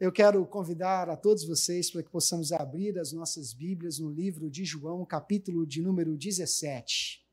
Eu 0.00 0.12
quero 0.12 0.46
convidar 0.46 1.08
a 1.10 1.16
todos 1.16 1.44
vocês 1.44 1.90
para 1.90 2.04
que 2.04 2.08
possamos 2.08 2.52
abrir 2.52 2.96
as 3.00 3.12
nossas 3.12 3.52
Bíblias 3.52 3.98
no 3.98 4.08
livro 4.08 4.48
de 4.48 4.64
João, 4.64 5.04
capítulo 5.04 5.66
de 5.66 5.82
número 5.82 6.16
17. 6.16 7.26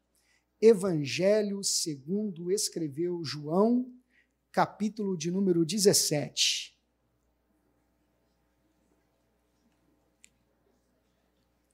Evangelho 0.60 1.64
segundo 1.64 2.52
escreveu 2.52 3.24
João, 3.24 3.94
capítulo 4.52 5.16
de 5.16 5.30
número 5.30 5.64
17. 5.64 6.76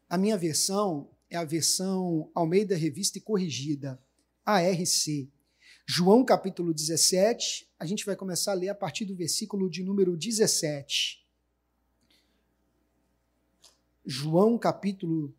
A 0.10 0.18
minha 0.18 0.38
versão 0.38 1.10
é 1.30 1.38
a 1.38 1.46
versão 1.46 2.30
Almeida 2.36 2.76
Revista 2.76 3.18
e 3.18 3.22
Corrigida, 3.22 3.98
ARC. 4.46 5.32
João 5.94 6.24
capítulo 6.24 6.74
17, 6.74 7.68
a 7.78 7.86
gente 7.86 8.06
vai 8.06 8.16
começar 8.16 8.54
a 8.54 8.56
ler 8.56 8.70
a 8.70 8.74
partir 8.74 9.04
do 9.04 9.14
versículo 9.14 9.70
de 9.70 9.84
número 9.84 10.16
17. 10.16 11.22
João 14.06 14.58
capítulo 14.58 15.36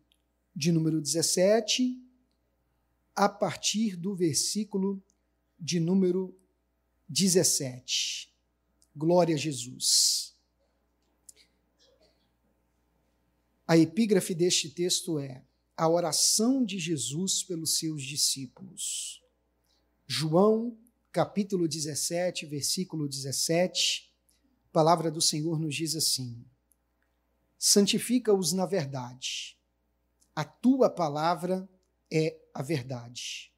de 0.55 0.71
número 0.71 1.01
17, 1.01 1.99
a 3.15 3.27
partir 3.27 3.95
do 3.95 4.13
versículo 4.13 5.01
de 5.59 5.79
número 5.79 6.37
17. 7.09 8.31
Glória 8.95 9.33
a 9.33 9.39
Jesus. 9.39 10.35
A 13.67 13.75
epígrafe 13.75 14.35
deste 14.35 14.69
texto 14.69 15.17
é 15.17 15.43
a 15.75 15.89
oração 15.89 16.63
de 16.63 16.77
Jesus 16.77 17.41
pelos 17.41 17.79
seus 17.79 18.03
discípulos. 18.03 19.22
João, 20.15 20.77
capítulo 21.11 21.67
17, 21.67 22.45
versículo 22.45 23.09
17, 23.09 24.13
a 24.65 24.71
palavra 24.71 25.09
do 25.09 25.19
Senhor 25.19 25.59
nos 25.59 25.73
diz 25.73 25.95
assim: 25.95 26.45
Santifica-os 27.57 28.53
na 28.53 28.67
verdade. 28.67 29.57
A 30.35 30.43
tua 30.43 30.87
palavra 30.87 31.67
é 32.11 32.39
a 32.53 32.61
verdade. 32.61 33.51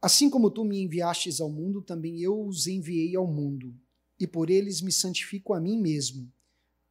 Assim 0.00 0.30
como 0.30 0.48
tu 0.48 0.64
me 0.64 0.80
enviastes 0.80 1.40
ao 1.40 1.50
mundo, 1.50 1.82
também 1.82 2.20
eu 2.20 2.40
os 2.46 2.68
enviei 2.68 3.16
ao 3.16 3.26
mundo, 3.26 3.76
e 4.16 4.28
por 4.28 4.50
eles 4.50 4.80
me 4.80 4.92
santifico 4.92 5.54
a 5.54 5.60
mim 5.60 5.76
mesmo, 5.76 6.32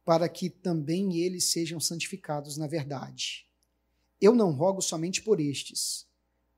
para 0.04 0.28
que 0.28 0.50
também 0.50 1.16
eles 1.16 1.44
sejam 1.44 1.80
santificados 1.80 2.58
na 2.58 2.66
verdade. 2.66 3.46
Eu 4.20 4.34
não 4.34 4.52
rogo 4.52 4.82
somente 4.82 5.22
por 5.22 5.40
estes, 5.40 6.06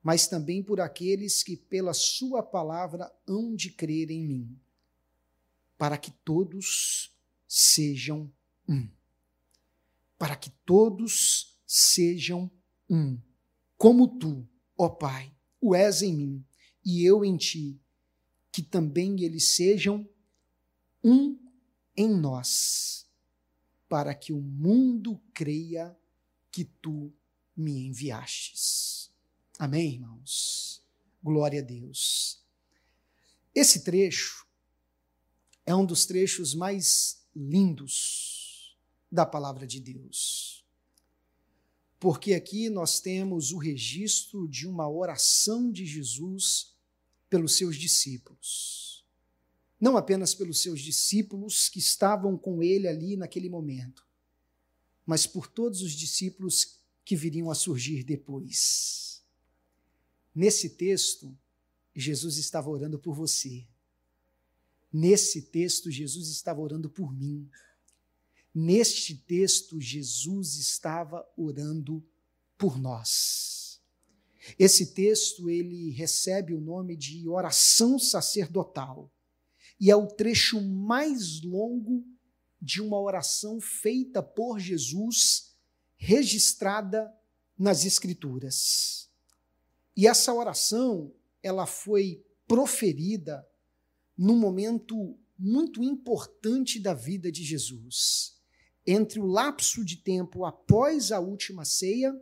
mas 0.07 0.29
também 0.29 0.63
por 0.63 0.81
aqueles 0.81 1.43
que 1.43 1.57
pela 1.57 1.93
sua 1.93 2.41
palavra 2.41 3.13
hão 3.27 3.57
de 3.57 3.71
crer 3.71 4.09
em 4.09 4.25
mim, 4.25 4.57
para 5.77 5.99
que 5.99 6.13
todos 6.13 7.13
sejam 7.49 8.33
um. 8.69 8.89
Para 10.17 10.37
que 10.37 10.49
todos 10.65 11.59
sejam 11.67 12.49
um, 12.89 13.21
como 13.77 14.07
tu, 14.07 14.49
ó 14.79 14.89
Pai, 14.89 15.35
o 15.61 15.75
és 15.75 16.03
em 16.03 16.15
mim 16.15 16.47
e 16.85 17.05
eu 17.05 17.25
em 17.25 17.37
ti, 17.37 17.77
que 18.53 18.63
também 18.63 19.21
eles 19.25 19.57
sejam 19.57 20.09
um 21.03 21.37
em 21.97 22.09
nós, 22.09 23.09
para 23.89 24.15
que 24.15 24.33
o 24.33 24.41
mundo 24.41 25.21
creia 25.35 25.99
que 26.53 26.65
tu 26.65 27.13
me 27.57 27.89
enviastes. 27.89 28.96
Amém, 29.59 29.95
irmãos? 29.95 30.83
Glória 31.23 31.61
a 31.61 31.65
Deus. 31.65 32.45
Esse 33.55 33.83
trecho 33.83 34.47
é 35.65 35.75
um 35.75 35.87
dos 35.87 36.05
trechos 36.05 36.55
mais 36.55 37.23
lindos 37.35 38.77
da 39.11 39.25
palavra 39.25 39.67
de 39.67 39.81
Deus. 39.81 40.63
Porque 41.99 42.35
aqui 42.35 42.69
nós 42.69 43.01
temos 43.01 43.51
o 43.51 43.57
registro 43.57 44.47
de 44.47 44.67
uma 44.67 44.91
oração 44.91 45.73
de 45.73 45.87
Jesus 45.87 46.77
pelos 47.31 47.57
seus 47.57 47.77
discípulos. 47.77 49.07
Não 49.81 49.97
apenas 49.97 50.35
pelos 50.35 50.61
seus 50.61 50.83
discípulos 50.83 51.71
que 51.71 51.79
estavam 51.79 52.37
com 52.37 52.63
ele 52.63 52.87
ali 52.87 53.17
naquele 53.17 53.49
momento, 53.49 54.07
mas 55.07 55.27
por 55.27 55.47
todos 55.47 55.81
os 55.81 55.93
discípulos 55.93 56.79
que 57.05 57.17
viriam 57.17 57.51
a 57.51 57.55
surgir 57.55 58.05
depois. 58.05 59.16
Nesse 60.37 60.69
texto, 60.69 61.35
Jesus 61.95 62.37
estava 62.37 62.69
orando 62.69 62.99
por 62.99 63.15
você. 63.15 63.67
Nesse 64.93 65.41
texto, 65.41 65.91
Jesus 65.91 66.29
estava 66.29 66.61
orando 66.61 66.91
por 66.91 67.11
mim. 67.11 67.49
Neste 68.55 69.17
texto, 69.17 69.81
Jesus 69.81 70.57
estava 70.57 71.27
orando 71.39 72.07
por 72.59 72.79
nós. 72.79 73.81
Esse 74.59 74.93
texto 74.93 75.49
ele 75.49 75.89
recebe 75.93 76.53
o 76.53 76.61
nome 76.61 76.95
de 76.97 77.27
oração 77.27 77.99
sacerdotal 77.99 79.11
e 79.81 79.91
é 79.91 79.97
o 79.97 80.07
trecho 80.07 80.61
mais 80.61 81.41
longo 81.41 82.07
de 82.61 82.83
uma 82.83 83.01
oração 83.01 83.59
feita 83.59 84.23
por 84.23 84.59
Jesus, 84.59 85.57
registrada 85.97 87.11
nas 87.59 87.87
Escrituras. 87.87 89.06
E 89.97 90.07
essa 90.07 90.35
oração, 90.35 91.13
ela 91.43 91.67
foi 91.67 92.23
proferida 92.47 93.47
num 94.17 94.37
momento 94.37 95.19
muito 95.39 95.83
importante 95.83 96.79
da 96.79 96.95
vida 96.95 97.31
de 97.33 97.43
Jesus, 97.43 98.37
entre 98.87 99.19
o 99.19 99.27
lapso 99.27 99.85
de 99.85 99.97
tempo 99.97 100.45
após 100.45 101.11
a 101.13 101.19
última 101.19 101.65
ceia 101.65 102.15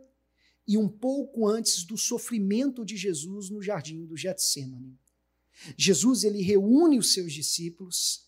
e 0.67 0.77
um 0.77 0.87
pouco 0.87 1.47
antes 1.47 1.83
do 1.83 1.97
sofrimento 1.97 2.83
de 2.83 2.97
Jesus 2.97 3.49
no 3.49 3.61
jardim 3.61 4.05
do 4.05 4.17
Getsemane. 4.17 4.97
Jesus 5.77 6.23
ele 6.23 6.41
reúne 6.41 6.97
os 6.97 7.13
seus 7.13 7.31
discípulos 7.31 8.27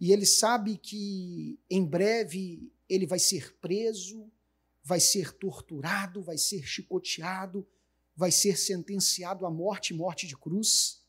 e 0.00 0.12
ele 0.12 0.26
sabe 0.26 0.78
que 0.78 1.58
em 1.70 1.84
breve 1.84 2.72
ele 2.88 3.06
vai 3.06 3.18
ser 3.18 3.54
preso, 3.58 4.30
vai 4.82 4.98
ser 4.98 5.32
torturado, 5.32 6.22
vai 6.22 6.38
ser 6.38 6.66
chicoteado, 6.66 7.66
vai 8.16 8.32
ser 8.32 8.56
sentenciado 8.56 9.44
à 9.44 9.50
morte, 9.50 9.92
morte 9.92 10.26
de 10.26 10.36
cruz. 10.36 11.02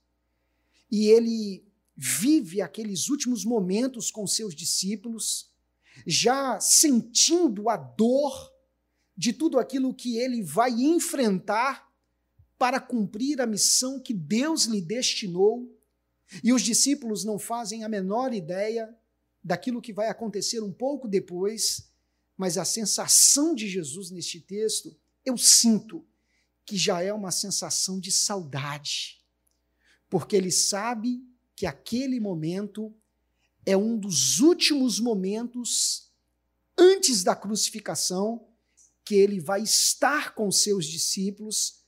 E 0.92 1.08
ele 1.08 1.66
vive 1.96 2.62
aqueles 2.62 3.10
últimos 3.10 3.46
momentos 3.46 4.12
com 4.12 4.28
seus 4.28 4.54
discípulos, 4.54 5.50
já 6.06 6.60
sentindo 6.60 7.70
a 7.70 7.78
dor 7.78 8.54
de 9.16 9.34
tudo 9.34 9.58
aquilo 9.58 9.94
que 9.94 10.18
ele 10.18 10.44
vai 10.44 10.72
enfrentar 10.72 11.88
para 12.58 12.80
cumprir 12.80 13.42
a 13.42 13.48
missão 13.48 14.00
que 14.00 14.14
Deus 14.14 14.66
lhe 14.66 14.82
destinou. 14.82 15.74
E 16.44 16.52
os 16.54 16.62
discípulos 16.62 17.24
não 17.24 17.40
fazem 17.40 17.84
a 17.84 17.90
menor 17.90 18.34
ideia 18.34 18.94
daquilo 19.44 19.82
que 19.82 19.94
vai 19.94 20.10
acontecer 20.10 20.62
um 20.62 20.74
pouco 20.74 21.08
depois, 21.08 21.90
mas 22.36 22.58
a 22.58 22.66
sensação 22.66 23.56
de 23.56 23.68
Jesus 23.68 24.12
neste 24.12 24.40
texto, 24.40 24.96
eu 25.26 25.38
sinto 25.38 26.06
que 26.68 26.76
já 26.76 27.02
é 27.02 27.14
uma 27.14 27.32
sensação 27.32 27.98
de 27.98 28.12
saudade, 28.12 29.24
porque 30.10 30.36
ele 30.36 30.52
sabe 30.52 31.24
que 31.56 31.66
aquele 31.66 32.20
momento 32.20 32.94
é 33.66 33.76
um 33.78 33.98
dos 33.98 34.40
últimos 34.40 35.00
momentos 35.00 36.12
antes 36.78 37.24
da 37.24 37.34
crucificação 37.36 38.46
que 39.04 39.16
ele 39.16 39.40
vai 39.40 39.62
estar 39.62 40.36
com 40.36 40.52
seus 40.52 40.86
discípulos 40.86 41.86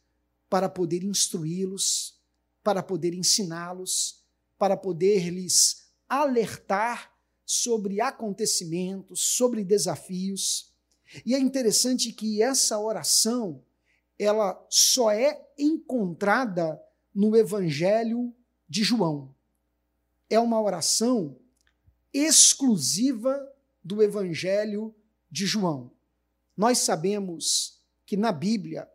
para 0.49 0.69
poder 0.69 1.03
instruí-los, 1.03 2.17
para 2.63 2.81
poder 2.81 3.13
ensiná-los, 3.13 4.23
para 4.57 4.77
poder 4.77 5.29
lhes 5.29 5.89
alertar 6.07 7.13
sobre 7.45 7.99
acontecimentos, 7.99 9.19
sobre 9.19 9.65
desafios. 9.65 10.73
E 11.25 11.35
é 11.35 11.39
interessante 11.39 12.13
que 12.13 12.41
essa 12.41 12.79
oração 12.79 13.61
ela 14.19 14.61
só 14.69 15.09
é 15.11 15.41
encontrada 15.57 16.79
no 17.15 17.37
Evangelho 17.37 18.35
de 18.67 18.83
João. 18.83 19.33
É 20.29 20.37
uma 20.37 20.61
oração 20.61 21.39
exclusiva 22.13 23.39
do 23.81 24.03
Evangelho 24.03 24.93
de 25.31 25.45
João. 25.45 25.89
Nós 26.55 26.79
sabemos 26.79 27.81
que 28.05 28.17
na 28.17 28.33
Bíblia 28.33 28.89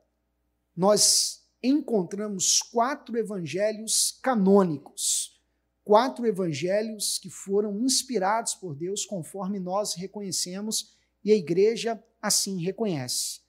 nós 0.76 1.42
encontramos 1.62 2.60
quatro 2.60 3.16
evangelhos 3.16 4.18
canônicos, 4.22 5.40
quatro 5.82 6.26
evangelhos 6.26 7.18
que 7.18 7.30
foram 7.30 7.80
inspirados 7.80 8.54
por 8.54 8.74
Deus 8.74 9.06
conforme 9.06 9.58
nós 9.58 9.94
reconhecemos 9.94 10.94
e 11.24 11.32
a 11.32 11.36
igreja 11.36 12.02
assim 12.20 12.60
reconhece 12.60 13.43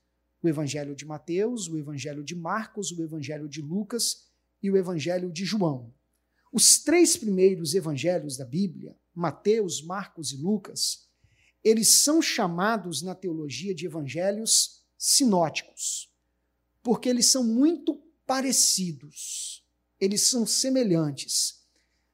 o 0.46 0.50
Evangelho 0.50 0.96
de 0.96 1.06
Mateus, 1.06 1.68
o 1.68 1.76
Evangelho 1.76 2.24
de 2.24 2.36
Marcos, 2.36 2.92
o 2.92 3.02
Evangelho 3.02 3.50
de 3.50 3.62
Lucas 3.62 4.28
e 4.62 4.70
o 4.70 4.78
Evangelho 4.78 5.32
de 5.32 5.44
João. 5.44 5.92
Os 6.54 6.78
três 6.84 7.18
primeiros 7.18 7.74
evangelhos 7.74 8.38
da 8.38 8.46
Bíblia, 8.46 8.96
Mateus, 9.14 9.82
Marcos 9.82 10.32
e 10.32 10.38
Lucas, 10.38 11.10
eles 11.64 12.04
são 12.04 12.22
chamados 12.22 13.02
na 13.02 13.16
teologia 13.16 13.74
de 13.74 13.88
evangelhos 13.88 14.84
sinóticos, 14.98 16.14
porque 16.84 17.10
eles 17.10 17.32
são 17.32 17.44
muito 17.44 18.00
parecidos, 18.26 19.66
eles 20.00 20.30
são 20.30 20.46
semelhantes. 20.46 21.66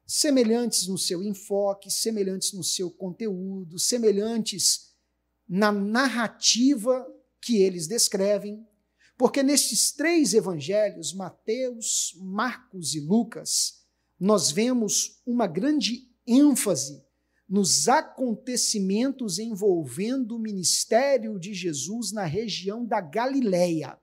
Semelhantes 0.08 0.88
no 0.88 0.98
seu 0.98 1.22
enfoque, 1.22 1.92
semelhantes 1.92 2.54
no 2.54 2.64
seu 2.64 2.90
conteúdo, 2.90 3.78
semelhantes 3.78 4.94
na 5.48 5.72
narrativa 5.72 7.06
que 7.42 7.58
eles 7.58 7.88
descrevem, 7.88 8.66
porque 9.18 9.44
nestes 9.44 9.92
três 9.92 10.34
evangelhos, 10.34 11.14
Mateus, 11.14 12.16
Marcos 12.20 12.96
e 12.96 13.00
Lucas, 13.00 13.82
nós 14.20 14.52
vemos 14.52 15.22
uma 15.26 15.48
grande 15.48 16.08
ênfase 16.26 17.04
nos 17.50 17.90
acontecimentos 17.90 19.38
envolvendo 19.38 20.36
o 20.38 20.40
ministério 20.40 21.38
de 21.38 21.54
Jesus 21.54 22.12
na 22.12 22.24
região 22.24 22.86
da 22.86 23.02
Galileia. 23.02 24.00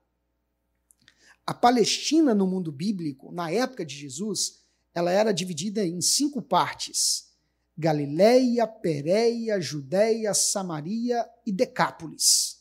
A 1.47 1.53
Palestina 1.53 2.35
no 2.35 2.45
mundo 2.45 2.71
bíblico, 2.71 3.31
na 3.31 3.49
época 3.49 3.83
de 3.83 3.95
Jesus, 3.95 4.59
ela 4.93 5.11
era 5.11 5.31
dividida 5.31 5.83
em 5.83 5.99
cinco 5.99 6.41
partes: 6.41 7.29
Galileia, 7.75 8.67
Pérea, 8.67 9.59
Judéia, 9.59 10.33
Samaria 10.33 11.27
e 11.45 11.51
Decápolis. 11.51 12.58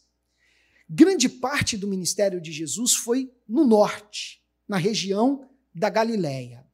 Grande 0.88 1.28
parte 1.28 1.76
do 1.76 1.86
ministério 1.86 2.40
de 2.40 2.50
Jesus 2.50 2.94
foi 2.94 3.30
no 3.46 3.66
norte, 3.66 4.42
na 4.66 4.78
região 4.78 5.46
da 5.74 5.90
Galileia. 5.90 6.66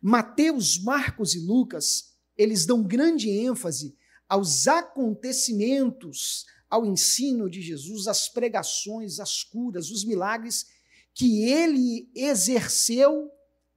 Mateus, 0.00 0.82
Marcos 0.82 1.34
e 1.34 1.40
Lucas, 1.40 2.14
eles 2.36 2.64
dão 2.64 2.82
grande 2.82 3.28
ênfase 3.28 3.94
aos 4.28 4.66
acontecimentos, 4.68 6.46
ao 6.70 6.86
ensino 6.86 7.48
de 7.50 7.60
Jesus, 7.60 8.06
às 8.06 8.28
pregações, 8.28 9.18
às 9.20 9.42
curas, 9.42 9.90
os 9.90 10.04
milagres 10.04 10.66
que 11.14 11.44
ele 11.44 12.10
exerceu 12.14 13.30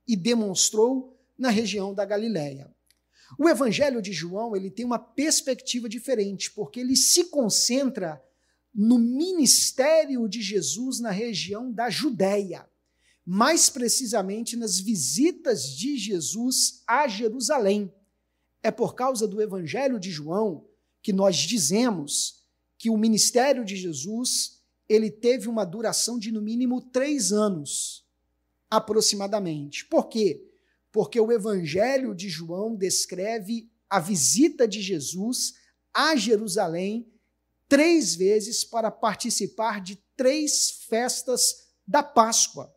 e 0.07 0.15
demonstrou 0.15 1.17
na 1.37 1.49
região 1.49 1.93
da 1.93 2.05
Galileia. 2.05 2.73
O 3.39 3.49
Evangelho 3.49 4.01
de 4.01 4.11
João 4.11 4.55
ele 4.55 4.69
tem 4.69 4.85
uma 4.85 4.99
perspectiva 4.99 5.89
diferente, 5.89 6.51
porque 6.51 6.79
ele 6.79 6.95
se 6.95 7.25
concentra 7.25 8.21
no 8.73 8.97
ministério 8.97 10.27
de 10.27 10.41
Jesus 10.41 10.99
na 10.99 11.11
região 11.11 11.71
da 11.71 11.89
Judéia, 11.89 12.67
mais 13.25 13.69
precisamente 13.69 14.55
nas 14.55 14.79
visitas 14.79 15.75
de 15.75 15.97
Jesus 15.97 16.81
a 16.87 17.07
Jerusalém. 17.07 17.93
É 18.63 18.71
por 18.71 18.95
causa 18.95 19.27
do 19.27 19.41
Evangelho 19.41 19.99
de 19.99 20.09
João 20.09 20.65
que 21.01 21.11
nós 21.11 21.37
dizemos 21.37 22.45
que 22.77 22.89
o 22.89 22.97
ministério 22.97 23.65
de 23.65 23.75
Jesus 23.75 24.61
ele 24.87 25.09
teve 25.09 25.47
uma 25.47 25.63
duração 25.63 26.19
de 26.19 26.31
no 26.31 26.41
mínimo 26.41 26.81
três 26.81 27.31
anos, 27.31 28.05
aproximadamente. 28.69 29.85
Por 29.85 30.07
quê? 30.09 30.45
Porque 30.91 31.19
o 31.19 31.31
Evangelho 31.31 32.13
de 32.13 32.27
João 32.27 32.75
descreve 32.75 33.69
a 33.89 33.99
visita 33.99 34.67
de 34.67 34.81
Jesus 34.81 35.53
a 35.93 36.15
Jerusalém 36.15 37.10
três 37.71 38.15
vezes 38.15 38.65
para 38.65 38.91
participar 38.91 39.79
de 39.79 39.97
três 40.17 40.83
festas 40.89 41.69
da 41.87 42.03
Páscoa, 42.03 42.69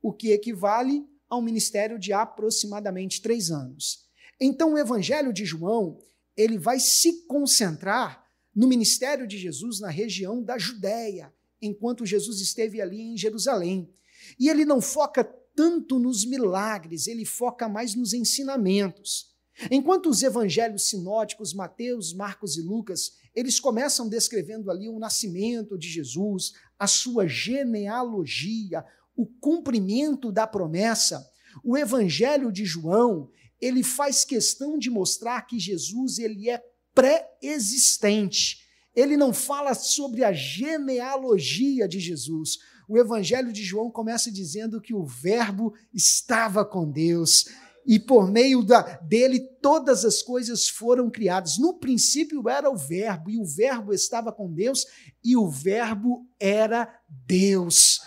o 0.00 0.10
que 0.10 0.32
equivale 0.32 1.04
a 1.28 1.36
um 1.36 1.42
ministério 1.42 1.98
de 1.98 2.14
aproximadamente 2.14 3.20
três 3.20 3.50
anos. 3.50 4.06
Então, 4.40 4.72
o 4.72 4.78
Evangelho 4.78 5.34
de 5.34 5.44
João 5.44 5.98
ele 6.34 6.56
vai 6.56 6.80
se 6.80 7.26
concentrar 7.26 8.24
no 8.56 8.66
ministério 8.66 9.26
de 9.26 9.36
Jesus 9.36 9.80
na 9.80 9.90
região 9.90 10.42
da 10.42 10.56
Judéia, 10.56 11.30
enquanto 11.60 12.06
Jesus 12.06 12.40
esteve 12.40 12.80
ali 12.80 13.02
em 13.02 13.18
Jerusalém. 13.18 13.92
E 14.40 14.48
ele 14.48 14.64
não 14.64 14.80
foca 14.80 15.24
tanto 15.54 15.98
nos 15.98 16.24
milagres, 16.24 17.06
ele 17.06 17.26
foca 17.26 17.68
mais 17.68 17.94
nos 17.94 18.14
ensinamentos. 18.14 19.26
Enquanto 19.70 20.08
os 20.08 20.22
evangelhos 20.22 20.88
sinóticos, 20.88 21.52
Mateus, 21.52 22.14
Marcos 22.14 22.56
e 22.56 22.62
Lucas, 22.62 23.12
eles 23.38 23.60
começam 23.60 24.08
descrevendo 24.08 24.68
ali 24.68 24.88
o 24.88 24.98
nascimento 24.98 25.78
de 25.78 25.88
Jesus, 25.88 26.54
a 26.76 26.88
sua 26.88 27.28
genealogia, 27.28 28.84
o 29.16 29.24
cumprimento 29.24 30.32
da 30.32 30.44
promessa. 30.44 31.24
O 31.62 31.78
evangelho 31.78 32.50
de 32.50 32.64
João, 32.64 33.30
ele 33.60 33.84
faz 33.84 34.24
questão 34.24 34.76
de 34.76 34.90
mostrar 34.90 35.42
que 35.42 35.56
Jesus 35.56 36.18
ele 36.18 36.50
é 36.50 36.60
pré-existente. 36.92 38.58
Ele 38.92 39.16
não 39.16 39.32
fala 39.32 39.72
sobre 39.72 40.24
a 40.24 40.32
genealogia 40.32 41.86
de 41.86 42.00
Jesus. 42.00 42.58
O 42.88 42.98
evangelho 42.98 43.52
de 43.52 43.62
João 43.62 43.88
começa 43.88 44.32
dizendo 44.32 44.80
que 44.80 44.92
o 44.92 45.04
verbo 45.04 45.72
estava 45.94 46.64
com 46.64 46.90
Deus 46.90 47.44
e 47.88 47.98
por 47.98 48.30
meio 48.30 48.62
da, 48.62 48.82
dele 48.98 49.40
todas 49.62 50.04
as 50.04 50.22
coisas 50.22 50.68
foram 50.68 51.10
criadas. 51.10 51.56
No 51.56 51.78
princípio 51.78 52.46
era 52.46 52.70
o 52.70 52.76
Verbo, 52.76 53.30
e 53.30 53.38
o 53.38 53.46
Verbo 53.46 53.94
estava 53.94 54.30
com 54.30 54.52
Deus, 54.52 54.84
e 55.24 55.34
o 55.34 55.48
Verbo 55.48 56.28
era 56.38 56.86
Deus. 57.26 57.98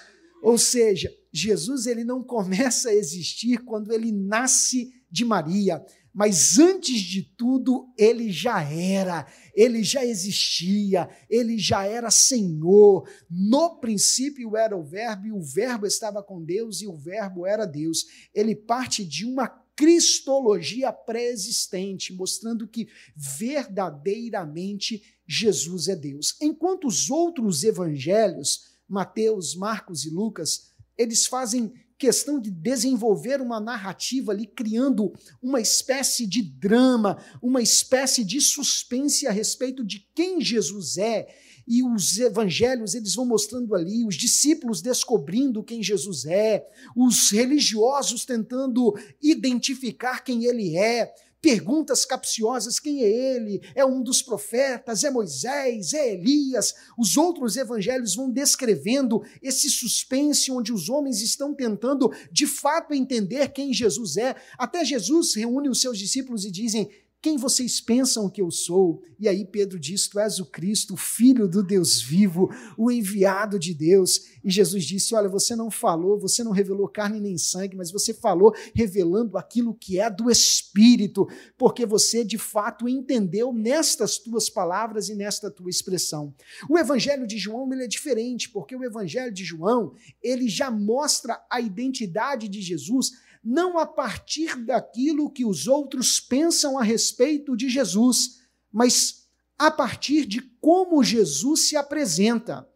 Ou 0.44 0.56
seja, 0.56 1.12
Jesus 1.34 1.88
ele 1.88 2.04
não 2.04 2.24
começa 2.24 2.90
a 2.90 2.94
existir 2.94 3.58
quando 3.66 3.92
ele 3.92 4.12
nasce 4.12 4.92
de 5.10 5.26
Maria, 5.26 5.84
mas 6.14 6.60
antes 6.60 7.00
de 7.02 7.24
tudo 7.24 7.92
ele 7.98 8.32
já 8.32 8.62
era, 8.62 9.26
ele 9.56 9.82
já 9.82 10.06
existia, 10.06 11.10
ele 11.30 11.58
já 11.58 11.86
era 11.86 12.12
Senhor. 12.12 13.10
No 13.30 13.80
princípio 13.80 14.56
era 14.56 14.78
o 14.78 14.84
Verbo, 14.84 15.26
e 15.26 15.32
o 15.32 15.42
Verbo 15.42 15.88
estava 15.88 16.22
com 16.22 16.44
Deus, 16.44 16.82
e 16.82 16.88
o 16.88 16.96
Verbo 16.96 17.48
era 17.48 17.66
Deus. 17.66 18.06
Ele 18.34 18.56
parte 18.56 19.06
de 19.06 19.26
uma 19.26 19.61
cristologia 19.82 20.94
pré-existente, 20.94 22.14
mostrando 22.14 22.68
que 22.68 22.88
verdadeiramente 23.16 25.02
Jesus 25.28 25.88
é 25.88 25.96
Deus. 25.96 26.36
Enquanto 26.40 26.86
os 26.86 27.10
outros 27.10 27.64
evangelhos, 27.64 28.76
Mateus, 28.88 29.56
Marcos 29.56 30.06
e 30.06 30.12
Lucas, 30.12 30.72
eles 30.96 31.26
fazem 31.26 31.74
questão 31.98 32.40
de 32.40 32.52
desenvolver 32.52 33.42
uma 33.42 33.60
narrativa 33.60 34.32
ali, 34.32 34.46
criando 34.46 35.12
uma 35.42 35.60
espécie 35.60 36.28
de 36.28 36.44
drama, 36.44 37.18
uma 37.42 37.62
espécie 37.64 38.24
de 38.24 38.40
suspense 38.40 39.26
a 39.26 39.32
respeito 39.32 39.84
de 39.84 40.08
quem 40.14 40.42
Jesus 40.42 41.00
é 41.00 41.28
e 41.68 41.84
os 41.84 42.18
evangelhos 42.20 42.96
eles 42.96 43.16
vão 43.16 43.26
mostrando 43.26 43.76
ali, 43.76 44.06
os 44.06 44.16
discípulos 44.16 44.82
descobrindo 44.82 45.64
quem 45.64 45.82
Jesus 45.82 46.26
é, 46.26 46.66
os 46.96 47.32
religiosos 47.32 48.26
tentando 48.26 48.94
identificar 49.22 50.24
quem 50.24 50.46
ele 50.46 50.78
é, 50.78 51.14
perguntas 51.42 52.06
capciosas: 52.06 52.80
quem 52.80 53.04
é 53.04 53.10
ele? 53.10 53.62
É 53.74 53.84
um 53.84 54.02
dos 54.02 54.22
profetas? 54.22 55.04
É 55.04 55.10
Moisés? 55.10 55.94
É 55.94 56.14
Elias? 56.14 56.76
Os 56.98 57.18
outros 57.18 57.58
evangelhos 57.58 58.16
vão 58.16 58.30
descrevendo 58.30 59.24
esse 59.42 59.70
suspense 59.70 60.52
onde 60.52 60.72
os 60.72 60.88
homens 60.88 61.22
estão 61.22 61.54
tentando 61.54 62.12
de 62.32 62.46
fato 62.46 62.94
entender 62.94 63.52
quem 63.52 63.74
Jesus 63.74 64.18
é. 64.18 64.36
Até 64.58 64.86
Jesus 64.86 65.34
reúne 65.34 65.68
os 65.68 65.82
seus 65.82 65.98
discípulos 65.98 66.46
e 66.46 66.52
dizem: 66.52 66.90
quem 67.22 67.38
vocês 67.38 67.80
pensam 67.80 68.28
que 68.28 68.42
eu 68.42 68.50
sou? 68.50 69.04
E 69.20 69.28
aí 69.28 69.46
Pedro 69.46 69.80
diz: 69.80 70.08
Tu 70.08 70.20
és 70.20 70.40
o 70.40 70.46
Cristo, 70.46 70.96
o 70.96 70.98
Filho 70.98 71.48
do 71.48 71.62
Deus 71.62 72.02
vivo, 72.02 72.50
o 72.76 72.90
enviado 72.90 73.60
de 73.60 73.76
Deus. 73.76 74.26
E 74.44 74.50
Jesus 74.50 74.84
disse: 74.84 75.14
Olha, 75.14 75.30
você 75.30 75.56
não 75.56 75.70
falou, 75.70 76.20
você 76.20 76.44
não 76.44 76.52
revelou 76.52 76.88
carne 76.88 77.20
nem 77.20 77.38
sangue, 77.38 77.78
mas 77.78 77.92
você 77.92 78.12
falou 78.12 78.56
revelando 78.74 79.38
aquilo 79.38 79.76
que 79.76 80.00
é 80.00 80.10
do 80.10 80.32
Espírito, 80.32 81.28
porque 81.56 81.86
você 81.86 82.26
de 82.26 82.40
fato 82.40 82.90
entendeu 82.90 83.54
nestas 83.54 84.18
tuas 84.18 84.50
palavras 84.50 85.08
e 85.08 85.14
nesta 85.14 85.52
tua 85.52 85.70
expressão. 85.70 86.34
O 86.68 86.76
Evangelho 86.76 87.28
de 87.28 87.38
João 87.38 87.72
ele 87.72 87.84
é 87.84 87.88
diferente, 87.88 88.50
porque 88.50 88.76
o 88.76 88.84
Evangelho 88.84 89.32
de 89.32 89.44
João 89.44 89.94
ele 90.24 90.50
já 90.50 90.72
mostra 90.72 91.40
a 91.52 91.62
identidade 91.62 92.48
de 92.48 92.62
Jesus 92.62 93.12
não 93.44 93.80
a 93.80 93.86
partir 93.86 94.56
daquilo 94.66 95.32
que 95.32 95.46
os 95.46 95.68
outros 95.68 96.20
pensam 96.20 96.78
a 96.78 96.84
respeito 96.84 97.56
de 97.56 97.70
Jesus, 97.70 98.40
mas 98.72 99.26
a 99.58 99.70
partir 99.72 100.26
de 100.26 100.42
como 100.60 101.04
Jesus 101.04 101.62
se 101.62 101.76
apresenta. 101.76 102.68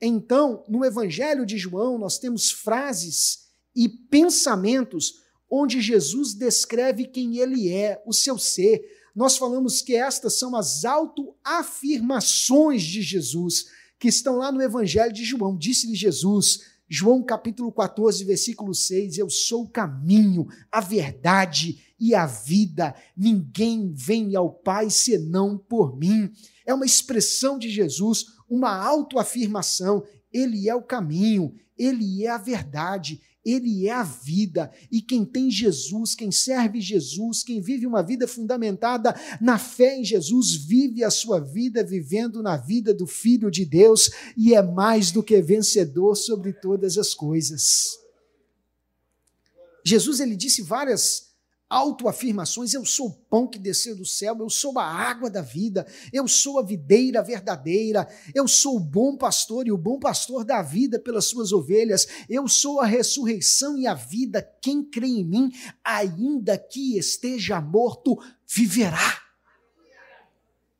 Então, 0.00 0.64
no 0.68 0.84
Evangelho 0.84 1.46
de 1.46 1.56
João, 1.56 1.98
nós 1.98 2.18
temos 2.18 2.50
frases 2.50 3.48
e 3.74 3.88
pensamentos 3.88 5.22
onde 5.48 5.80
Jesus 5.80 6.34
descreve 6.34 7.06
quem 7.06 7.38
ele 7.38 7.70
é, 7.70 8.02
o 8.06 8.12
seu 8.12 8.38
ser. 8.38 8.80
Nós 9.14 9.36
falamos 9.36 9.82
que 9.82 9.94
estas 9.94 10.38
são 10.38 10.56
as 10.56 10.84
autoafirmações 10.84 12.82
de 12.82 13.02
Jesus, 13.02 13.66
que 13.98 14.08
estão 14.08 14.38
lá 14.38 14.50
no 14.50 14.62
Evangelho 14.62 15.12
de 15.12 15.22
João. 15.24 15.56
Disse-lhe 15.56 15.94
Jesus: 15.94 16.71
João 16.94 17.22
capítulo 17.22 17.72
14, 17.72 18.22
versículo 18.22 18.74
6: 18.74 19.16
Eu 19.16 19.30
sou 19.30 19.62
o 19.62 19.68
caminho, 19.70 20.46
a 20.70 20.78
verdade 20.78 21.82
e 21.98 22.14
a 22.14 22.26
vida. 22.26 22.94
Ninguém 23.16 23.90
vem 23.94 24.36
ao 24.36 24.52
Pai 24.52 24.90
senão 24.90 25.56
por 25.56 25.96
mim. 25.96 26.30
É 26.66 26.74
uma 26.74 26.84
expressão 26.84 27.58
de 27.58 27.70
Jesus, 27.70 28.26
uma 28.46 28.76
autoafirmação. 28.76 30.04
Ele 30.30 30.68
é 30.68 30.74
o 30.74 30.82
caminho, 30.82 31.54
ele 31.78 32.26
é 32.26 32.28
a 32.28 32.36
verdade, 32.36 33.22
ele 33.44 33.86
é 33.86 33.92
a 33.92 34.02
vida. 34.02 34.70
E 34.90 35.00
quem 35.00 35.24
tem 35.24 35.50
Jesus, 35.50 36.14
quem 36.14 36.30
serve 36.30 36.80
Jesus, 36.80 37.42
quem 37.42 37.60
vive 37.60 37.86
uma 37.86 38.02
vida 38.02 38.26
fundamentada 38.28 39.14
na 39.40 39.58
fé 39.58 39.98
em 39.98 40.04
Jesus, 40.04 40.54
vive 40.54 41.02
a 41.02 41.10
sua 41.10 41.40
vida 41.40 41.82
vivendo 41.82 42.42
na 42.42 42.56
vida 42.56 42.94
do 42.94 43.06
Filho 43.06 43.50
de 43.50 43.64
Deus 43.64 44.10
e 44.36 44.54
é 44.54 44.62
mais 44.62 45.10
do 45.10 45.22
que 45.22 45.40
vencedor 45.42 46.14
sobre 46.14 46.52
todas 46.52 46.96
as 46.96 47.14
coisas. 47.14 47.98
Jesus 49.84 50.20
ele 50.20 50.36
disse 50.36 50.62
várias 50.62 51.31
autoafirmações: 51.72 52.74
eu 52.74 52.84
sou 52.84 53.06
o 53.06 53.12
pão 53.12 53.46
que 53.46 53.58
desceu 53.58 53.96
do 53.96 54.04
céu, 54.04 54.36
eu 54.38 54.50
sou 54.50 54.78
a 54.78 54.84
água 54.84 55.30
da 55.30 55.40
vida, 55.40 55.86
eu 56.12 56.28
sou 56.28 56.58
a 56.58 56.62
videira 56.62 57.22
verdadeira, 57.22 58.06
eu 58.34 58.46
sou 58.46 58.76
o 58.76 58.80
bom 58.80 59.16
pastor 59.16 59.66
e 59.66 59.72
o 59.72 59.78
bom 59.78 59.98
pastor 59.98 60.44
dá 60.44 60.60
vida 60.60 60.98
pelas 60.98 61.24
suas 61.24 61.50
ovelhas, 61.50 62.06
eu 62.28 62.46
sou 62.46 62.80
a 62.80 62.86
ressurreição 62.86 63.78
e 63.78 63.86
a 63.86 63.94
vida. 63.94 64.42
Quem 64.60 64.84
crê 64.84 65.06
em 65.06 65.24
mim, 65.24 65.50
ainda 65.82 66.58
que 66.58 66.98
esteja 66.98 67.60
morto, 67.60 68.18
viverá. 68.46 69.22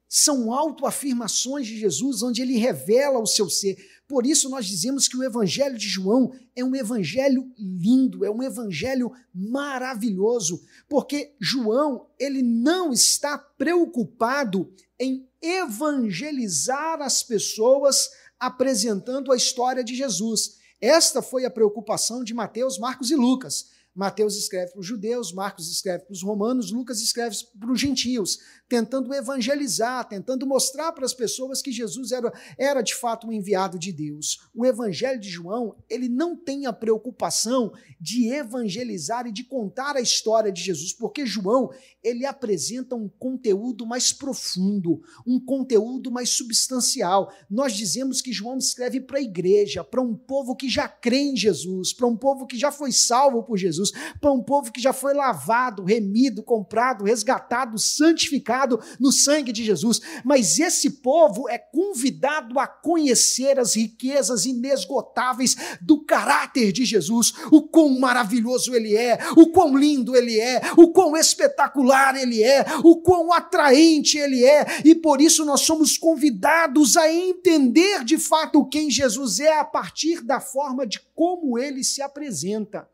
São 0.07 0.53
autoafirmações 0.53 1.67
de 1.67 1.79
Jesus 1.79 2.23
onde 2.23 2.43
ele 2.43 2.59
revela 2.59 3.19
o 3.19 3.27
seu 3.27 3.49
ser. 3.49 3.79
Por 4.13 4.27
isso 4.27 4.51
nós 4.51 4.67
dizemos 4.67 5.09
que 5.09 5.17
o 5.17 5.25
evangelho 5.25 5.79
de 5.79 5.89
João 5.89 6.35
é 6.55 6.63
um 6.63 6.77
evangelho 6.77 7.51
lindo, 7.57 8.27
é 8.27 8.31
um 8.31 8.43
evangelho 8.43 9.11
maravilhoso, 9.35 10.63
porque 10.87 11.35
João, 11.41 12.11
ele 12.19 12.43
não 12.43 12.93
está 12.93 13.39
preocupado 13.39 14.71
em 15.01 15.27
evangelizar 15.41 17.01
as 17.01 17.23
pessoas 17.23 18.11
apresentando 18.39 19.33
a 19.33 19.37
história 19.37 19.83
de 19.83 19.95
Jesus. 19.95 20.59
Esta 20.79 21.23
foi 21.23 21.47
a 21.47 21.51
preocupação 21.51 22.23
de 22.23 22.35
Mateus, 22.35 22.79
Marcos 22.79 23.11
e 23.11 23.17
Lucas. 23.17 23.71
Mateus 23.95 24.37
escreve 24.37 24.73
para 24.73 24.81
os 24.81 24.87
judeus, 24.87 25.33
Marcos 25.33 25.71
escreve 25.71 26.05
para 26.05 26.13
os 26.13 26.23
romanos, 26.23 26.73
Lucas 26.73 27.01
escreve 27.01 27.37
para 27.59 27.71
os 27.71 27.79
gentios, 27.79 28.39
tentando 28.69 29.13
evangelizar, 29.13 30.09
tentando 30.09 30.47
mostrar 30.47 30.93
para 30.93 31.05
as 31.05 31.13
pessoas 31.13 31.61
que 31.61 31.71
Jesus 31.71 32.11
era, 32.11 32.33
era 32.59 32.81
de 32.81 32.95
fato 32.95 33.27
um 33.27 33.33
enviado 33.33 33.79
de 33.79 33.93
Deus. 33.93 34.49
O 34.55 34.65
evangelho 34.65 35.21
de 35.21 35.29
João, 35.29 35.77
ele 35.91 36.09
não 36.09 36.35
tem 36.37 36.67
a 36.67 36.73
preocupação 36.73 37.73
de 38.01 38.29
evangelizar 38.33 39.27
e 39.27 39.33
de 39.33 39.45
contar 39.45 39.97
a 39.97 40.01
história 40.01 40.51
de 40.51 40.63
Jesus, 40.63 40.93
porque 40.93 41.27
João, 41.27 41.71
ele 42.03 42.27
apresenta 42.27 42.97
um 42.97 43.09
conteúdo 43.09 43.87
mais 43.87 44.13
profundo, 44.13 45.01
um 45.25 45.39
conteúdo 45.39 46.11
mais 46.11 46.31
substancial. 46.31 47.33
Nós 47.49 47.75
dizemos 47.75 48.21
que 48.21 48.33
João 48.33 48.59
escreve 48.59 49.01
para 49.01 49.19
a 49.19 49.23
igreja, 49.23 49.85
para 49.85 50.03
um 50.03 50.15
povo 50.15 50.57
que 50.57 50.69
já 50.69 50.89
crê 50.89 51.19
em 51.19 51.37
Jesus, 51.37 51.93
para 51.93 52.07
um 52.07 52.17
povo 52.17 52.47
que 52.47 52.59
já 52.59 52.73
foi 52.73 52.91
salvo 52.91 53.45
por 53.45 53.57
Jesus, 53.57 53.93
para 54.21 54.33
um 54.33 54.43
povo 54.43 54.73
que 54.73 54.81
já 54.81 54.93
foi 54.93 55.15
lavado, 55.15 55.85
remido, 55.85 56.43
comprado, 56.43 57.05
resgatado, 57.05 57.79
santificado 57.79 58.81
no 58.99 59.13
sangue 59.13 59.53
de 59.53 59.65
Jesus. 59.65 60.01
Mas 60.25 60.59
esse 60.59 60.91
povo 60.91 61.49
é 61.49 61.59
convidado 61.59 62.59
a 62.59 62.67
conhecer 62.67 63.61
as 63.61 63.75
riquezas 63.77 64.45
inesgotáveis 64.45 65.57
do 65.81 66.05
caráter 66.05 66.73
de 66.73 66.85
Jesus, 66.85 67.33
o 67.53 67.63
quão 67.63 68.01
maravilhoso 68.01 68.75
ele 68.75 68.97
é, 68.97 69.19
o 69.37 69.49
quão 69.49 69.77
lindo 69.77 70.17
ele 70.17 70.41
é, 70.41 70.61
o 70.77 70.89
quão 70.89 71.17
espetacular 71.17 71.92
ele 72.17 72.43
é, 72.43 72.65
o 72.83 72.97
quão 72.97 73.33
atraente 73.33 74.19
ele 74.19 74.45
é, 74.45 74.65
e 74.85 74.95
por 74.95 75.21
isso 75.21 75.45
nós 75.45 75.61
somos 75.61 75.97
convidados 75.97 76.97
a 76.97 77.13
entender 77.13 78.05
de 78.05 78.19
fato 78.19 78.65
quem 78.67 78.91
Jesus 78.91 79.41
é 79.41 79.59
a 79.59 79.65
partir 79.65 80.21
da 80.23 80.41
forma 80.41 80.87
de 80.87 81.01
como 81.15 81.59
ele 81.59 81.85
se 81.85 82.03
apresenta. 82.03 82.89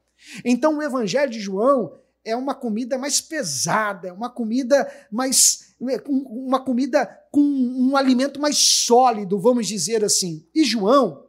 Então, 0.44 0.78
o 0.78 0.82
Evangelho 0.82 1.30
de 1.30 1.40
João 1.40 1.92
é 2.24 2.36
uma 2.36 2.54
comida 2.54 2.98
mais 2.98 3.20
pesada, 3.20 4.08
é 4.08 4.12
uma 4.12 4.28
comida 4.28 4.90
mais 5.10 5.68
uma 5.80 6.58
comida 6.58 7.06
com 7.30 7.40
um 7.40 7.96
alimento 7.96 8.40
mais 8.40 8.58
sólido, 8.58 9.38
vamos 9.38 9.68
dizer 9.68 10.04
assim. 10.04 10.44
E 10.52 10.64
João, 10.64 11.24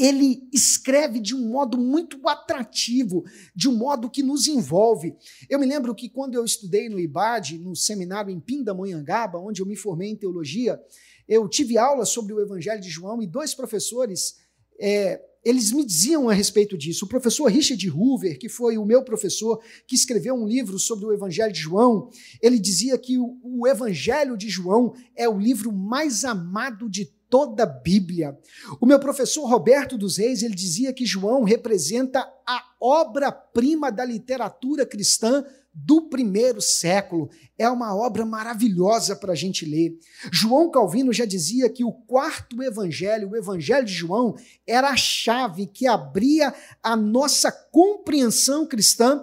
ele 0.00 0.48
escreve 0.52 1.20
de 1.20 1.34
um 1.34 1.48
modo 1.50 1.76
muito 1.76 2.26
atrativo, 2.26 3.22
de 3.54 3.68
um 3.68 3.76
modo 3.76 4.08
que 4.08 4.22
nos 4.22 4.46
envolve. 4.48 5.14
Eu 5.48 5.58
me 5.58 5.66
lembro 5.66 5.94
que 5.94 6.08
quando 6.08 6.34
eu 6.34 6.44
estudei 6.44 6.88
no 6.88 6.98
IBAD, 6.98 7.58
no 7.58 7.76
seminário 7.76 8.30
em 8.30 8.40
Pindamonhangaba, 8.40 9.38
onde 9.38 9.60
eu 9.60 9.66
me 9.66 9.76
formei 9.76 10.10
em 10.10 10.16
teologia, 10.16 10.80
eu 11.28 11.46
tive 11.48 11.76
aula 11.76 12.04
sobre 12.06 12.32
o 12.32 12.40
Evangelho 12.40 12.80
de 12.80 12.88
João 12.88 13.22
e 13.22 13.26
dois 13.26 13.54
professores 13.54 14.36
é, 14.80 15.20
eles 15.44 15.72
me 15.72 15.84
diziam 15.84 16.28
a 16.28 16.32
respeito 16.32 16.76
disso. 16.76 17.04
O 17.04 17.08
professor 17.08 17.46
Richard 17.50 17.90
Hoover, 17.90 18.38
que 18.38 18.48
foi 18.48 18.76
o 18.76 18.84
meu 18.84 19.02
professor, 19.02 19.60
que 19.86 19.94
escreveu 19.94 20.34
um 20.34 20.46
livro 20.46 20.78
sobre 20.78 21.06
o 21.06 21.12
Evangelho 21.12 21.52
de 21.52 21.60
João, 21.60 22.10
ele 22.42 22.58
dizia 22.58 22.96
que 22.98 23.18
o, 23.18 23.38
o 23.42 23.66
Evangelho 23.66 24.36
de 24.36 24.48
João 24.48 24.94
é 25.16 25.28
o 25.28 25.38
livro 25.38 25.72
mais 25.72 26.24
amado 26.24 26.88
de 26.88 27.10
toda 27.30 27.62
a 27.62 27.66
Bíblia. 27.66 28.36
O 28.80 28.84
meu 28.84 28.98
professor 28.98 29.46
Roberto 29.48 29.96
dos 29.96 30.18
Reis, 30.18 30.42
ele 30.42 30.54
dizia 30.54 30.92
que 30.92 31.06
João 31.06 31.44
representa 31.44 32.20
a 32.46 32.62
obra-prima 32.80 33.90
da 33.90 34.04
literatura 34.04 34.84
cristã 34.84 35.44
do 35.72 36.08
primeiro 36.08 36.60
século. 36.60 37.30
É 37.56 37.68
uma 37.68 37.96
obra 37.96 38.26
maravilhosa 38.26 39.14
para 39.14 39.32
a 39.32 39.36
gente 39.36 39.64
ler. 39.64 39.96
João 40.32 40.70
Calvino 40.70 41.12
já 41.12 41.24
dizia 41.24 41.70
que 41.70 41.84
o 41.84 41.92
quarto 41.92 42.60
evangelho, 42.62 43.30
o 43.30 43.36
evangelho 43.36 43.86
de 43.86 43.92
João, 43.92 44.34
era 44.66 44.88
a 44.88 44.96
chave 44.96 45.66
que 45.66 45.86
abria 45.86 46.52
a 46.82 46.96
nossa 46.96 47.52
compreensão 47.52 48.66
cristã 48.66 49.22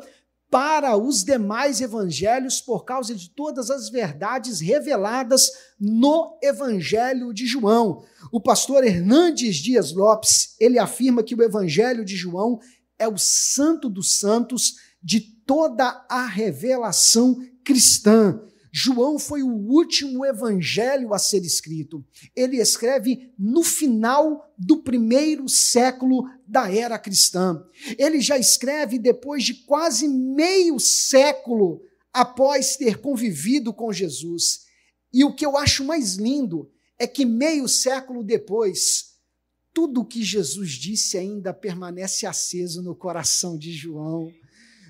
para 0.50 0.96
os 0.96 1.24
demais 1.24 1.82
evangelhos 1.82 2.62
por 2.62 2.86
causa 2.86 3.14
de 3.14 3.30
todas 3.30 3.70
as 3.70 3.90
verdades 3.90 4.62
reveladas 4.62 5.52
no 5.80 6.38
evangelho 6.42 7.34
de 7.34 7.46
João. 7.46 8.04
O 8.32 8.40
pastor 8.40 8.84
Hernandes 8.84 9.58
Dias 9.58 9.92
Lopes, 9.94 10.56
ele 10.60 10.80
afirma 10.80 11.24
que 11.24 11.36
o 11.36 11.44
evangelho 11.44 12.06
de 12.06 12.16
João 12.16 12.60
é 12.98 13.08
o 13.08 13.18
santo 13.18 13.90
dos 13.90 14.18
santos 14.18 14.76
de 15.04 15.20
toda 15.20 16.06
a 16.10 16.26
revelação 16.26 17.38
cristã. 17.64 18.42
João 18.80 19.18
foi 19.18 19.42
o 19.42 19.50
último 19.50 20.24
evangelho 20.24 21.12
a 21.12 21.18
ser 21.18 21.44
escrito. 21.44 22.06
Ele 22.36 22.58
escreve 22.58 23.34
no 23.36 23.64
final 23.64 24.54
do 24.56 24.84
primeiro 24.84 25.50
século 25.50 26.30
da 26.48 26.72
era 26.72 27.00
cristã. 27.00 27.66
Ele 27.98 28.22
já 28.22 28.38
escreve 28.38 29.00
depois 29.00 29.44
de 29.44 29.56
quase 29.66 30.08
meio 30.08 30.80
século 30.80 31.82
após 32.14 32.76
ter 32.76 33.02
convivido 33.02 33.74
com 33.74 33.92
Jesus. 33.92 34.60
E 35.12 35.24
o 35.24 35.34
que 35.34 35.44
eu 35.44 35.58
acho 35.58 35.84
mais 35.84 36.14
lindo 36.14 36.70
é 37.00 37.08
que 37.08 37.26
meio 37.26 37.68
século 37.68 38.24
depois, 38.24 39.16
tudo 39.74 40.02
o 40.02 40.06
que 40.06 40.22
Jesus 40.22 40.74
disse 40.74 41.18
ainda 41.18 41.52
permanece 41.52 42.28
aceso 42.28 42.84
no 42.84 42.96
coração 42.96 43.58
de 43.58 43.72
João. 43.74 44.32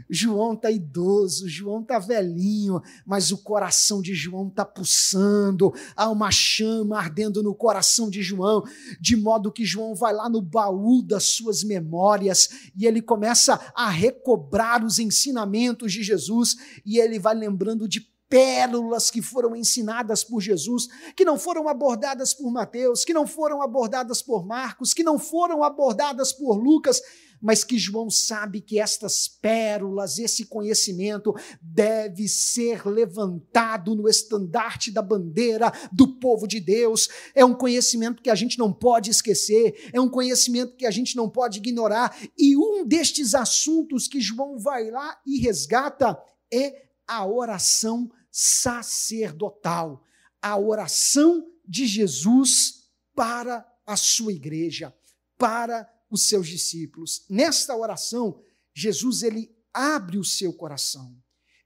João 0.10 0.54
está 0.54 0.72
idoso, 0.72 1.48
João 1.48 1.82
está 1.82 2.00
velhinho, 2.00 2.82
mas 3.06 3.32
o 3.32 3.38
coração 3.38 4.02
de 4.02 4.14
João 4.14 4.48
está 4.48 4.66
pulsando, 4.66 5.74
há 5.96 6.10
uma 6.10 6.32
chama 6.32 6.98
ardendo 6.98 7.44
no 7.44 7.54
coração 7.54 8.10
de 8.10 8.22
João, 8.22 8.64
de 9.00 9.16
modo 9.16 9.52
que 9.52 9.66
João 9.66 9.96
vai 9.96 10.14
lá 10.14 10.30
no 10.30 10.42
baú 10.42 11.02
das 11.02 11.24
suas 11.26 11.64
memórias 11.64 12.50
e 12.76 12.86
ele 12.86 13.02
começa 13.02 13.60
a 13.76 13.90
recobrar 13.90 14.84
os 14.84 15.00
ensinamentos 15.00 15.92
de 15.92 16.04
Jesus 16.04 16.56
e 16.86 17.00
ele 17.00 17.20
vai 17.20 17.36
lembrando 17.36 17.88
de 17.88 18.02
pérolas 18.30 19.10
que 19.10 19.22
foram 19.22 19.56
ensinadas 19.56 20.24
por 20.24 20.42
Jesus, 20.42 20.88
que 21.16 21.24
não 21.24 21.38
foram 21.38 21.68
abordadas 21.68 22.34
por 22.34 22.52
Mateus, 22.52 23.06
que 23.06 23.14
não 23.14 23.26
foram 23.26 23.62
abordadas 23.62 24.22
por 24.22 24.46
Marcos, 24.46 24.94
que 24.94 25.04
não 25.04 25.18
foram 25.18 25.64
abordadas 25.64 26.34
por 26.34 26.56
Lucas, 26.56 27.02
mas 27.42 27.64
que 27.64 27.78
João 27.78 28.10
sabe 28.10 28.62
que 28.62 28.80
estas 28.80 29.28
pérolas, 29.28 30.18
esse 30.18 30.46
conhecimento 30.46 31.34
deve 31.62 32.28
ser 32.28 32.86
levantado 32.88 33.96
no 33.96 34.08
estandarte 34.08 34.92
da 34.92 35.02
bandeira 35.02 35.72
do 35.92 36.20
povo 36.20 36.48
de 36.48 36.60
Deus. 36.60 37.08
É 37.34 37.44
um 37.46 37.54
conhecimento 37.54 38.22
que 38.22 38.30
a 38.30 38.36
gente 38.36 38.58
não 38.58 38.72
pode 38.72 39.10
esquecer, 39.10 39.90
é 39.94 40.00
um 40.00 40.10
conhecimento 40.10 40.76
que 40.76 40.86
a 40.86 40.92
gente 40.92 41.16
não 41.16 41.30
pode 41.30 41.60
ignorar. 41.60 42.18
E 42.38 42.56
um 42.58 42.86
destes 42.86 43.36
assuntos 43.36 44.08
que 44.08 44.22
João 44.22 44.58
vai 44.58 44.90
lá 44.90 45.20
e 45.26 45.40
resgata 45.40 46.18
é 46.52 46.88
a 47.08 47.26
oração 47.26 48.10
sacerdotal, 48.32 50.04
a 50.42 50.58
oração 50.58 51.46
de 51.68 51.86
Jesus 51.88 52.88
para 53.16 53.66
a 53.86 53.96
sua 53.96 54.34
igreja, 54.34 54.94
para 55.38 55.90
os 56.10 56.28
seus 56.28 56.48
discípulos. 56.48 57.26
Nesta 57.30 57.76
oração, 57.76 58.42
Jesus 58.74 59.24
ele 59.24 59.56
abre 59.74 60.18
o 60.18 60.24
seu 60.24 60.54
coração. 60.54 61.16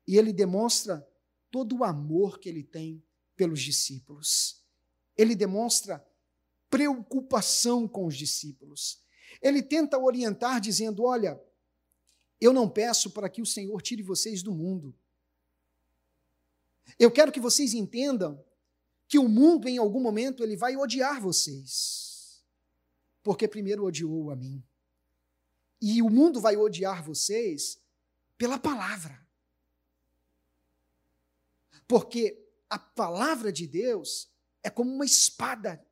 e 0.08 0.18
ele 0.18 0.34
demonstra 0.34 1.08
todo 1.52 1.78
o 1.78 1.84
amor 1.84 2.40
que 2.40 2.50
ele 2.50 2.64
tem 2.64 3.02
pelos 3.36 3.62
discípulos. 3.62 4.62
Ele 5.16 5.36
demonstra 5.36 6.06
preocupação 6.70 7.88
com 7.88 8.06
os 8.08 8.18
discípulos. 8.18 9.04
Ele 9.42 9.62
tenta 9.62 9.98
orientar 9.98 10.60
dizendo: 10.60 11.04
Olha, 11.04 11.40
eu 12.40 12.52
não 12.52 12.68
peço 12.68 13.12
para 13.12 13.30
que 13.30 13.42
o 13.42 13.46
Senhor 13.46 13.82
tire 13.82 14.02
vocês 14.02 14.42
do 14.42 14.52
mundo. 14.52 14.96
Eu 16.98 17.12
quero 17.12 17.32
que 17.32 17.40
vocês 17.40 17.74
entendam 17.74 18.44
que 19.08 19.20
o 19.20 19.28
mundo, 19.28 19.68
em 19.68 19.78
algum 19.78 20.00
momento, 20.00 20.44
ele 20.44 20.58
vai 20.58 20.76
odiar 20.76 21.22
vocês. 21.22 22.11
Porque 23.24 23.48
primeiro 23.48 23.86
odiou 23.86 24.32
a 24.32 24.36
mim. 24.36 24.64
E 25.82 26.02
o 26.02 26.10
mundo 26.10 26.40
vai 26.40 26.56
odiar 26.56 27.04
vocês 27.04 27.80
pela 28.38 28.60
palavra. 28.60 29.20
Porque 31.88 32.42
a 32.70 32.80
palavra 32.80 33.52
de 33.52 33.68
Deus 33.68 34.32
é 34.64 34.70
como 34.70 34.94
uma 34.94 35.06
espada 35.06 35.86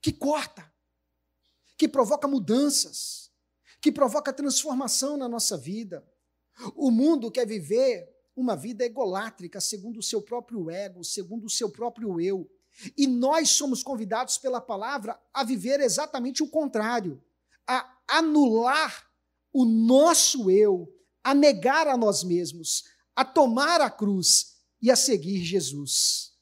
que 0.00 0.12
corta, 0.12 0.70
que 1.76 1.88
provoca 1.88 2.28
mudanças, 2.28 3.32
que 3.80 3.90
provoca 3.90 4.32
transformação 4.32 5.16
na 5.16 5.28
nossa 5.28 5.56
vida. 5.56 6.06
O 6.74 6.90
mundo 6.90 7.30
quer 7.30 7.46
viver 7.46 8.08
uma 8.36 8.56
vida 8.56 8.84
egolátrica, 8.84 9.60
segundo 9.60 9.98
o 9.98 10.02
seu 10.02 10.20
próprio 10.20 10.68
ego, 10.70 11.04
segundo 11.04 11.46
o 11.46 11.50
seu 11.50 11.70
próprio 11.70 12.20
eu. 12.20 12.50
E 12.96 13.06
nós 13.06 13.50
somos 13.50 13.82
convidados 13.82 14.38
pela 14.38 14.60
palavra 14.60 15.18
a 15.32 15.44
viver 15.44 15.80
exatamente 15.80 16.42
o 16.42 16.48
contrário, 16.48 17.22
a 17.66 17.98
anular 18.08 19.08
o 19.52 19.64
nosso 19.64 20.50
eu, 20.50 20.92
a 21.22 21.34
negar 21.34 21.86
a 21.86 21.96
nós 21.96 22.24
mesmos, 22.24 22.84
a 23.14 23.24
tomar 23.24 23.80
a 23.80 23.88
cruz 23.88 24.56
e 24.82 24.90
a 24.90 24.96
seguir 24.96 25.42
Jesus. 25.44 26.32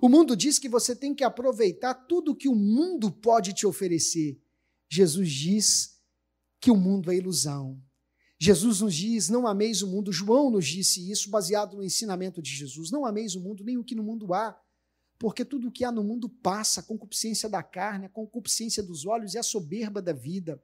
O 0.00 0.08
mundo 0.08 0.36
diz 0.36 0.58
que 0.58 0.68
você 0.68 0.94
tem 0.94 1.14
que 1.14 1.24
aproveitar 1.24 1.94
tudo 1.94 2.36
que 2.36 2.48
o 2.48 2.54
mundo 2.54 3.10
pode 3.10 3.52
te 3.52 3.66
oferecer. 3.66 4.40
Jesus 4.88 5.30
diz 5.30 6.00
que 6.60 6.70
o 6.70 6.76
mundo 6.76 7.10
é 7.10 7.16
ilusão. 7.16 7.80
Jesus 8.38 8.80
nos 8.80 8.94
diz: 8.94 9.28
não 9.28 9.46
ameis 9.46 9.82
o 9.82 9.86
mundo. 9.86 10.12
João 10.12 10.50
nos 10.50 10.66
disse 10.66 11.10
isso, 11.10 11.30
baseado 11.30 11.76
no 11.76 11.84
ensinamento 11.84 12.42
de 12.42 12.50
Jesus: 12.50 12.90
não 12.90 13.06
ameis 13.06 13.34
o 13.34 13.40
mundo, 13.40 13.64
nem 13.64 13.78
o 13.78 13.84
que 13.84 13.94
no 13.94 14.02
mundo 14.02 14.34
há. 14.34 14.60
Porque 15.22 15.44
tudo 15.44 15.68
o 15.68 15.70
que 15.70 15.84
há 15.84 15.92
no 15.92 16.02
mundo 16.02 16.28
passa, 16.28 16.80
a 16.80 16.82
concupiscência 16.82 17.48
da 17.48 17.62
carne, 17.62 18.06
a 18.06 18.08
concupiscência 18.08 18.82
dos 18.82 19.06
olhos 19.06 19.34
e 19.34 19.38
a 19.38 19.42
soberba 19.42 20.02
da 20.02 20.12
vida. 20.12 20.60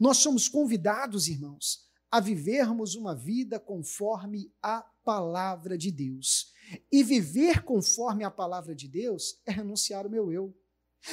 Nós 0.00 0.16
somos 0.16 0.48
convidados, 0.48 1.28
irmãos, 1.28 1.88
a 2.10 2.18
vivermos 2.18 2.96
uma 2.96 3.14
vida 3.14 3.60
conforme 3.60 4.52
a 4.60 4.82
palavra 5.04 5.78
de 5.78 5.92
Deus. 5.92 6.52
E 6.90 7.04
viver 7.04 7.62
conforme 7.62 8.24
a 8.24 8.30
palavra 8.30 8.74
de 8.74 8.88
Deus 8.88 9.40
é 9.46 9.52
renunciar 9.52 10.04
ao 10.04 10.10
meu 10.10 10.32
eu. 10.32 10.52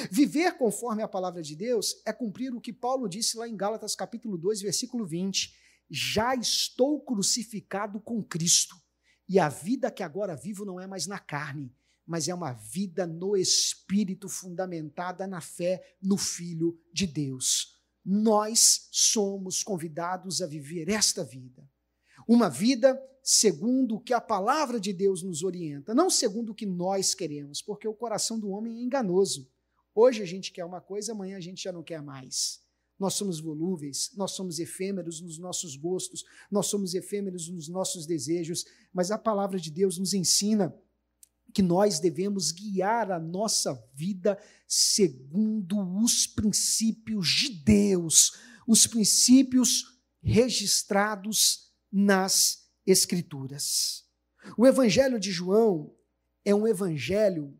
Viver 0.09 0.57
conforme 0.57 1.03
a 1.03 1.07
palavra 1.07 1.43
de 1.43 1.55
Deus 1.55 2.01
é 2.03 2.11
cumprir 2.11 2.51
o 2.51 2.59
que 2.59 2.73
Paulo 2.73 3.07
disse 3.07 3.37
lá 3.37 3.47
em 3.47 3.55
Gálatas 3.55 3.93
capítulo 3.93 4.37
2, 4.37 4.61
versículo 4.61 5.05
20 5.05 5.61
já 5.93 6.33
estou 6.33 7.01
crucificado 7.01 7.99
com 7.99 8.23
Cristo, 8.23 8.77
e 9.27 9.37
a 9.37 9.49
vida 9.49 9.91
que 9.91 10.01
agora 10.01 10.37
vivo 10.37 10.63
não 10.63 10.79
é 10.79 10.87
mais 10.87 11.05
na 11.05 11.19
carne, 11.19 11.75
mas 12.11 12.27
é 12.27 12.35
uma 12.35 12.51
vida 12.51 13.07
no 13.07 13.37
espírito, 13.37 14.27
fundamentada 14.27 15.25
na 15.25 15.39
fé 15.39 15.95
no 16.03 16.17
Filho 16.17 16.77
de 16.91 17.07
Deus. 17.07 17.79
Nós 18.03 18.89
somos 18.91 19.63
convidados 19.63 20.41
a 20.41 20.45
viver 20.45 20.89
esta 20.89 21.23
vida. 21.23 21.65
Uma 22.27 22.49
vida 22.49 23.01
segundo 23.23 23.95
o 23.95 23.99
que 24.01 24.11
a 24.11 24.19
palavra 24.19 24.77
de 24.77 24.91
Deus 24.91 25.23
nos 25.23 25.41
orienta, 25.41 25.95
não 25.95 26.09
segundo 26.09 26.49
o 26.49 26.55
que 26.55 26.65
nós 26.65 27.15
queremos, 27.15 27.61
porque 27.61 27.87
o 27.87 27.93
coração 27.93 28.37
do 28.37 28.49
homem 28.49 28.79
é 28.79 28.81
enganoso. 28.81 29.49
Hoje 29.95 30.21
a 30.21 30.25
gente 30.25 30.51
quer 30.51 30.65
uma 30.65 30.81
coisa, 30.81 31.13
amanhã 31.13 31.37
a 31.37 31.41
gente 31.41 31.63
já 31.63 31.71
não 31.71 31.81
quer 31.81 32.01
mais. 32.01 32.59
Nós 32.99 33.13
somos 33.13 33.39
volúveis, 33.39 34.11
nós 34.17 34.31
somos 34.31 34.59
efêmeros 34.59 35.21
nos 35.21 35.37
nossos 35.37 35.77
gostos, 35.77 36.25
nós 36.51 36.67
somos 36.67 36.93
efêmeros 36.93 37.47
nos 37.47 37.69
nossos 37.69 38.05
desejos, 38.05 38.65
mas 38.91 39.11
a 39.11 39.17
palavra 39.17 39.57
de 39.57 39.71
Deus 39.71 39.97
nos 39.97 40.13
ensina 40.13 40.77
que 41.51 41.61
nós 41.61 41.99
devemos 41.99 42.51
guiar 42.51 43.11
a 43.11 43.19
nossa 43.19 43.73
vida 43.93 44.37
segundo 44.67 45.79
os 46.01 46.25
princípios 46.25 47.27
de 47.27 47.49
Deus, 47.49 48.31
os 48.67 48.87
princípios 48.87 49.99
registrados 50.21 51.71
nas 51.91 52.69
Escrituras. 52.85 54.05
O 54.57 54.65
Evangelho 54.65 55.19
de 55.19 55.31
João 55.31 55.93
é 56.43 56.53
um 56.53 56.67
evangelho 56.67 57.59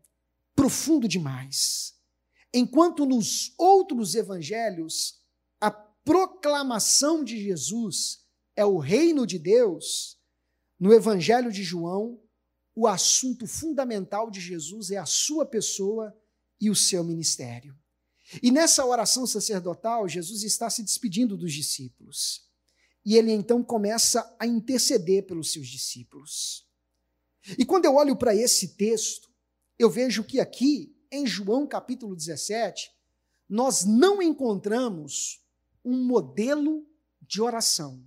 profundo 0.54 1.06
demais. 1.06 1.94
Enquanto 2.52 3.06
nos 3.06 3.54
outros 3.56 4.14
evangelhos 4.14 5.20
a 5.60 5.70
proclamação 5.70 7.24
de 7.24 7.40
Jesus 7.42 8.26
é 8.56 8.64
o 8.64 8.78
reino 8.78 9.26
de 9.26 9.38
Deus, 9.38 10.18
no 10.78 10.92
Evangelho 10.92 11.52
de 11.52 11.62
João, 11.62 12.20
o 12.74 12.86
assunto 12.86 13.46
fundamental 13.46 14.30
de 14.30 14.40
Jesus 14.40 14.90
é 14.90 14.96
a 14.96 15.06
sua 15.06 15.44
pessoa 15.44 16.16
e 16.60 16.70
o 16.70 16.74
seu 16.74 17.04
ministério. 17.04 17.76
E 18.42 18.50
nessa 18.50 18.84
oração 18.86 19.26
sacerdotal, 19.26 20.08
Jesus 20.08 20.42
está 20.42 20.70
se 20.70 20.82
despedindo 20.82 21.36
dos 21.36 21.52
discípulos. 21.52 22.48
E 23.04 23.16
ele 23.16 23.32
então 23.32 23.62
começa 23.62 24.34
a 24.38 24.46
interceder 24.46 25.26
pelos 25.26 25.52
seus 25.52 25.68
discípulos. 25.68 26.66
E 27.58 27.64
quando 27.64 27.84
eu 27.84 27.96
olho 27.96 28.16
para 28.16 28.34
esse 28.34 28.76
texto, 28.76 29.28
eu 29.78 29.90
vejo 29.90 30.22
que 30.22 30.38
aqui, 30.38 30.96
em 31.10 31.26
João 31.26 31.66
capítulo 31.66 32.14
17, 32.14 32.90
nós 33.48 33.84
não 33.84 34.22
encontramos 34.22 35.44
um 35.84 36.04
modelo 36.04 36.86
de 37.20 37.42
oração, 37.42 38.02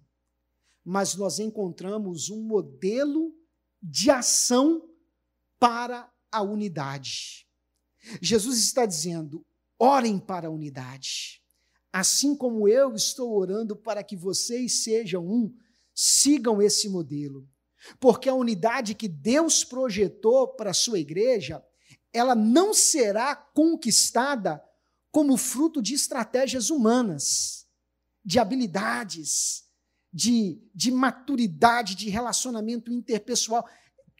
mas 0.83 1.15
nós 1.15 1.39
encontramos 1.39 2.29
um 2.29 2.41
modelo 2.41 3.35
de 3.87 4.09
ação 4.09 4.81
para 5.59 6.11
a 6.31 6.41
unidade. 6.41 7.47
Jesus 8.19 8.57
está 8.57 8.85
dizendo: 8.85 9.45
orem 9.77 10.17
para 10.17 10.47
a 10.47 10.51
unidade. 10.51 11.41
Assim 11.93 12.35
como 12.35 12.67
eu 12.67 12.93
estou 12.93 13.37
orando 13.37 13.75
para 13.75 14.03
que 14.03 14.17
vocês 14.17 14.83
sejam 14.83 15.25
um, 15.25 15.55
sigam 15.93 16.61
esse 16.61 16.89
modelo. 16.89 17.47
Porque 17.99 18.27
a 18.27 18.33
unidade 18.33 18.95
que 18.95 19.07
Deus 19.07 19.63
projetou 19.63 20.47
para 20.55 20.71
a 20.71 20.73
sua 20.73 20.99
igreja, 20.99 21.63
ela 22.11 22.33
não 22.35 22.73
será 22.73 23.35
conquistada 23.35 24.61
como 25.11 25.37
fruto 25.37 25.81
de 25.81 25.93
estratégias 25.93 26.69
humanas 26.69 27.65
de 28.25 28.39
habilidades, 28.39 29.64
de, 30.15 30.57
de 30.73 30.91
maturidade, 30.91 31.93
de 31.93 32.09
relacionamento 32.09 32.89
interpessoal. 32.89 33.67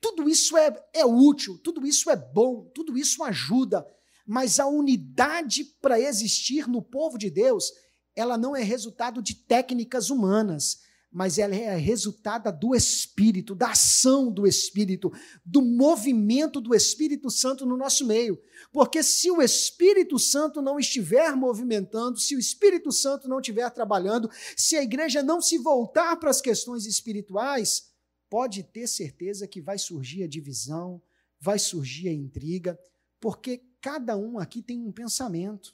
Tudo 0.02 0.28
isso 0.28 0.58
é, 0.58 0.76
é 0.94 1.06
útil, 1.06 1.58
tudo 1.64 1.88
isso 1.88 2.12
é 2.12 2.18
bom, 2.18 2.70
tudo 2.76 2.98
isso 2.98 3.24
ajuda, 3.24 3.88
mas 4.28 4.60
a 4.60 4.68
unidade 4.68 5.64
para 5.82 5.98
existir 5.98 6.68
no 6.68 6.82
povo 6.82 7.18
de 7.18 7.30
Deus, 7.30 7.72
ela 8.14 8.38
não 8.38 8.54
é 8.54 8.62
resultado 8.62 9.22
de 9.22 9.36
técnicas 9.36 10.10
humanas, 10.10 10.80
mas 11.16 11.38
ela 11.38 11.56
é 11.56 11.78
resultada 11.78 12.52
do 12.52 12.76
Espírito, 12.76 13.56
da 13.56 13.72
ação 13.72 14.30
do 14.30 14.46
Espírito, 14.46 15.10
do 15.46 15.62
movimento 15.62 16.60
do 16.60 16.76
Espírito 16.76 17.32
Santo 17.32 17.66
no 17.66 17.78
nosso 17.78 18.06
meio. 18.06 18.38
Porque 18.70 19.02
se 19.02 19.32
o 19.32 19.42
Espírito 19.42 20.20
Santo 20.20 20.62
não 20.62 20.78
estiver 20.78 21.34
movimentando, 21.34 22.20
se 22.20 22.36
o 22.36 22.40
Espírito 22.40 22.92
Santo 22.92 23.30
não 23.30 23.40
estiver 23.40 23.70
trabalhando, 23.70 24.30
se 24.58 24.76
a 24.76 24.84
igreja 24.84 25.24
não 25.24 25.40
se 25.40 25.58
voltar 25.58 26.18
para 26.18 26.30
as 26.30 26.42
questões 26.42 26.86
espirituais, 26.86 27.94
pode 28.30 28.62
ter 28.64 28.86
certeza 28.86 29.48
que 29.48 29.62
vai 29.62 29.78
surgir 29.78 30.22
a 30.22 30.28
divisão, 30.28 31.02
vai 31.40 31.58
surgir 31.58 32.10
a 32.10 32.14
intriga, 32.14 32.78
porque 33.22 33.64
cada 33.80 34.18
um 34.18 34.38
aqui 34.38 34.62
tem 34.62 34.82
um 34.82 34.92
pensamento. 34.92 35.74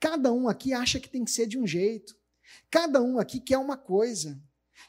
Cada 0.00 0.32
um 0.32 0.48
aqui 0.48 0.72
acha 0.72 0.98
que 0.98 1.08
tem 1.08 1.24
que 1.24 1.30
ser 1.30 1.46
de 1.46 1.56
um 1.56 1.64
jeito. 1.64 2.16
Cada 2.68 3.00
um 3.00 3.20
aqui 3.20 3.38
quer 3.38 3.58
uma 3.58 3.76
coisa. 3.76 4.36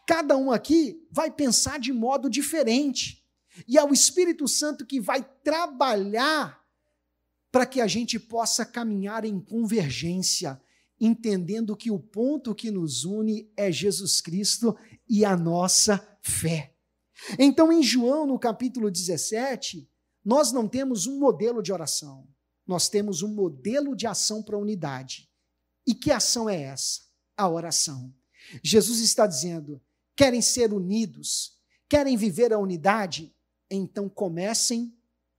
Cada 0.08 0.38
um 0.38 0.52
aqui 0.52 1.06
vai 1.12 1.32
pensar 1.32 1.80
de 1.80 1.91
modo 1.91 2.30
diferente. 2.30 3.24
E 3.67 3.78
é 3.78 3.84
o 3.84 3.93
Espírito 3.93 4.48
Santo 4.48 4.86
que 4.86 5.00
vai 5.00 5.24
trabalhar 5.43 6.63
para 7.52 7.65
que 7.65 7.80
a 7.80 7.88
gente 7.88 8.19
possa 8.19 8.65
caminhar 8.65 9.24
em 9.24 9.39
convergência, 9.39 10.62
entendendo 11.00 11.76
que 11.76 11.89
o 11.89 11.98
ponto 11.98 12.54
que 12.54 12.69
nos 12.69 13.06
une 13.06 13.50
é 13.56 13.71
Jesus 13.71 14.19
Cristo 14.19 14.76
e 15.08 15.24
a 15.24 15.38
nossa 15.38 16.06
fé. 16.21 16.76
Então, 17.39 17.71
em 17.71 17.82
João, 17.82 18.28
no 18.28 18.38
capítulo 18.38 18.91
17, 18.91 19.89
nós 20.24 20.52
não 20.52 20.67
temos 20.67 21.08
um 21.08 21.17
modelo 21.17 21.63
de 21.63 21.71
oração, 21.71 22.28
nós 22.67 22.89
temos 22.89 23.21
um 23.21 23.34
modelo 23.34 23.95
de 23.95 24.06
ação 24.06 24.43
para 24.43 24.58
a 24.58 24.60
unidade. 24.60 25.30
E 25.88 25.93
que 25.93 26.12
ação 26.12 26.50
é 26.50 26.62
essa? 26.62 27.04
A 27.38 27.48
oração. 27.48 28.13
Jesus 28.63 28.99
está 28.99 29.27
dizendo: 29.27 29.81
querem 30.15 30.41
ser 30.41 30.73
unidos, 30.73 31.55
Querem 31.88 32.17
viver 32.17 32.51
a 32.51 32.58
unidade? 32.60 33.34
Então 33.69 34.10
comecem 34.10 34.93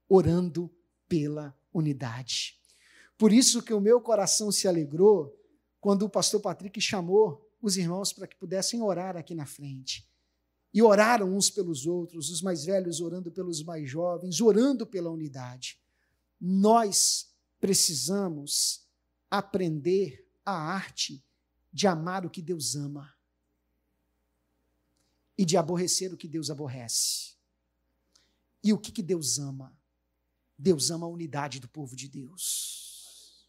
orando 0.08 0.70
pela 1.08 1.56
unidade. 1.72 2.58
Por 3.18 3.32
isso 3.32 3.62
que 3.62 3.74
o 3.74 3.80
meu 3.80 4.00
coração 4.00 4.52
se 4.52 4.68
alegrou 4.68 5.34
quando 5.80 6.02
o 6.02 6.08
pastor 6.08 6.40
Patrick 6.40 6.80
chamou 6.80 7.50
os 7.60 7.76
irmãos 7.76 8.12
para 8.12 8.26
que 8.26 8.36
pudessem 8.36 8.82
orar 8.82 9.16
aqui 9.16 9.34
na 9.34 9.46
frente. 9.46 10.08
E 10.72 10.82
oraram 10.82 11.34
uns 11.34 11.48
pelos 11.50 11.86
outros, 11.86 12.30
os 12.30 12.42
mais 12.42 12.64
velhos 12.64 13.00
orando 13.00 13.30
pelos 13.32 13.62
mais 13.62 13.88
jovens, 13.88 14.40
orando 14.40 14.86
pela 14.86 15.10
unidade. 15.10 15.80
Nós 16.40 17.30
precisamos 17.58 18.86
aprender 19.30 20.28
a 20.44 20.52
arte 20.52 21.24
de 21.76 21.86
amar 21.86 22.24
o 22.24 22.30
que 22.30 22.40
Deus 22.40 22.74
ama 22.74 23.14
e 25.36 25.44
de 25.44 25.58
aborrecer 25.58 26.10
o 26.10 26.16
que 26.16 26.26
Deus 26.26 26.48
aborrece. 26.48 27.36
E 28.64 28.72
o 28.72 28.78
que, 28.78 28.90
que 28.90 29.02
Deus 29.02 29.38
ama? 29.38 29.78
Deus 30.58 30.90
ama 30.90 31.04
a 31.04 31.10
unidade 31.10 31.60
do 31.60 31.68
povo 31.68 31.94
de 31.94 32.08
Deus. 32.08 33.46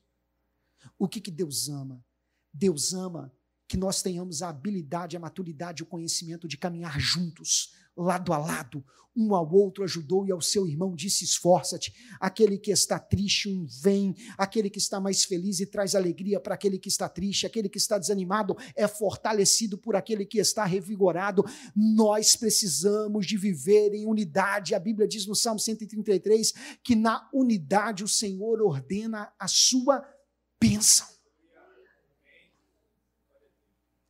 O 0.99 1.07
que, 1.07 1.21
que 1.21 1.31
Deus 1.31 1.69
ama? 1.69 2.05
Deus 2.53 2.93
ama 2.93 3.33
que 3.65 3.77
nós 3.77 4.01
tenhamos 4.01 4.41
a 4.41 4.49
habilidade, 4.49 5.15
a 5.15 5.21
maturidade, 5.21 5.81
o 5.81 5.85
conhecimento 5.85 6.49
de 6.49 6.57
caminhar 6.57 6.99
juntos, 6.99 7.75
lado 7.97 8.33
a 8.33 8.37
lado, 8.37 8.83
um 9.17 9.33
ao 9.33 9.51
outro 9.51 9.83
ajudou 9.83 10.27
e 10.27 10.31
ao 10.31 10.39
seu 10.39 10.67
irmão 10.67 10.95
disse: 10.95 11.23
esforça-te. 11.23 11.91
Aquele 12.19 12.59
que 12.59 12.71
está 12.71 12.99
triste, 12.99 13.49
um 13.49 13.65
vem. 13.65 14.15
Aquele 14.37 14.69
que 14.69 14.77
está 14.77 14.99
mais 14.99 15.23
feliz 15.23 15.59
e 15.59 15.65
traz 15.65 15.95
alegria 15.95 16.39
para 16.39 16.53
aquele 16.53 16.77
que 16.77 16.87
está 16.87 17.09
triste. 17.09 17.47
Aquele 17.47 17.67
que 17.67 17.79
está 17.79 17.97
desanimado 17.97 18.55
é 18.75 18.87
fortalecido 18.87 19.75
por 19.75 19.95
aquele 19.95 20.23
que 20.23 20.37
está 20.37 20.65
revigorado. 20.65 21.43
Nós 21.75 22.35
precisamos 22.35 23.25
de 23.25 23.37
viver 23.37 23.95
em 23.95 24.05
unidade. 24.05 24.75
A 24.75 24.79
Bíblia 24.79 25.07
diz 25.07 25.25
no 25.25 25.35
Salmo 25.35 25.59
133 25.59 26.53
que 26.83 26.95
na 26.95 27.27
unidade 27.33 28.03
o 28.03 28.07
Senhor 28.07 28.61
ordena 28.61 29.33
a 29.39 29.47
sua 29.47 30.07
bênção 30.61 31.07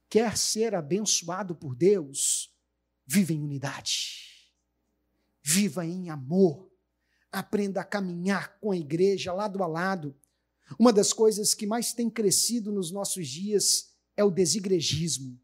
quer 0.10 0.38
ser 0.38 0.74
abençoado 0.74 1.54
por 1.54 1.76
Deus, 1.76 2.50
viva 3.08 3.32
em 3.32 3.42
unidade, 3.42 4.44
viva 5.42 5.86
em 5.86 6.10
amor, 6.10 6.70
aprenda 7.32 7.82
a 7.82 7.86
caminhar 7.86 8.60
com 8.60 8.72
a 8.72 8.78
igreja 8.78 9.34
lado 9.34 9.64
a 9.64 9.68
lado. 9.68 10.16
Uma 10.78 10.92
das 10.92 11.14
coisas 11.14 11.54
que 11.54 11.66
mais 11.66 11.94
tem 11.94 12.10
crescido 12.10 12.72
nos 12.72 12.92
nossos 12.92 13.28
dias 13.28 13.94
é 14.18 14.24
o 14.24 14.30
desigrejismo. 14.30 15.40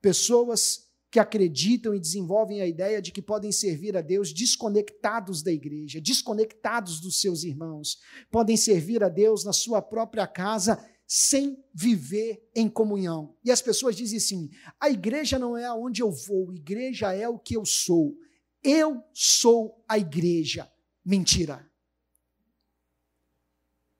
Pessoas 0.00 0.90
que 1.10 1.18
acreditam 1.18 1.94
e 1.94 2.00
desenvolvem 2.00 2.62
a 2.62 2.66
ideia 2.66 3.02
de 3.02 3.12
que 3.12 3.20
podem 3.20 3.52
servir 3.52 3.94
a 3.94 4.00
Deus 4.00 4.32
desconectados 4.32 5.42
da 5.42 5.52
igreja, 5.52 6.00
desconectados 6.00 7.00
dos 7.00 7.20
seus 7.20 7.44
irmãos, 7.44 7.98
podem 8.30 8.56
servir 8.56 9.04
a 9.04 9.10
Deus 9.10 9.44
na 9.44 9.52
sua 9.52 9.82
própria 9.82 10.26
casa 10.26 10.82
sem 11.14 11.62
viver 11.74 12.42
em 12.56 12.70
comunhão. 12.70 13.36
E 13.44 13.50
as 13.50 13.60
pessoas 13.60 13.94
dizem 13.94 14.16
assim: 14.16 14.50
a 14.80 14.88
igreja 14.88 15.38
não 15.38 15.54
é 15.54 15.66
aonde 15.66 16.00
eu 16.00 16.10
vou, 16.10 16.50
a 16.50 16.54
igreja 16.54 17.12
é 17.12 17.28
o 17.28 17.38
que 17.38 17.54
eu 17.54 17.66
sou. 17.66 18.16
Eu 18.64 19.04
sou 19.12 19.84
a 19.86 19.98
igreja. 19.98 20.72
Mentira. 21.04 21.70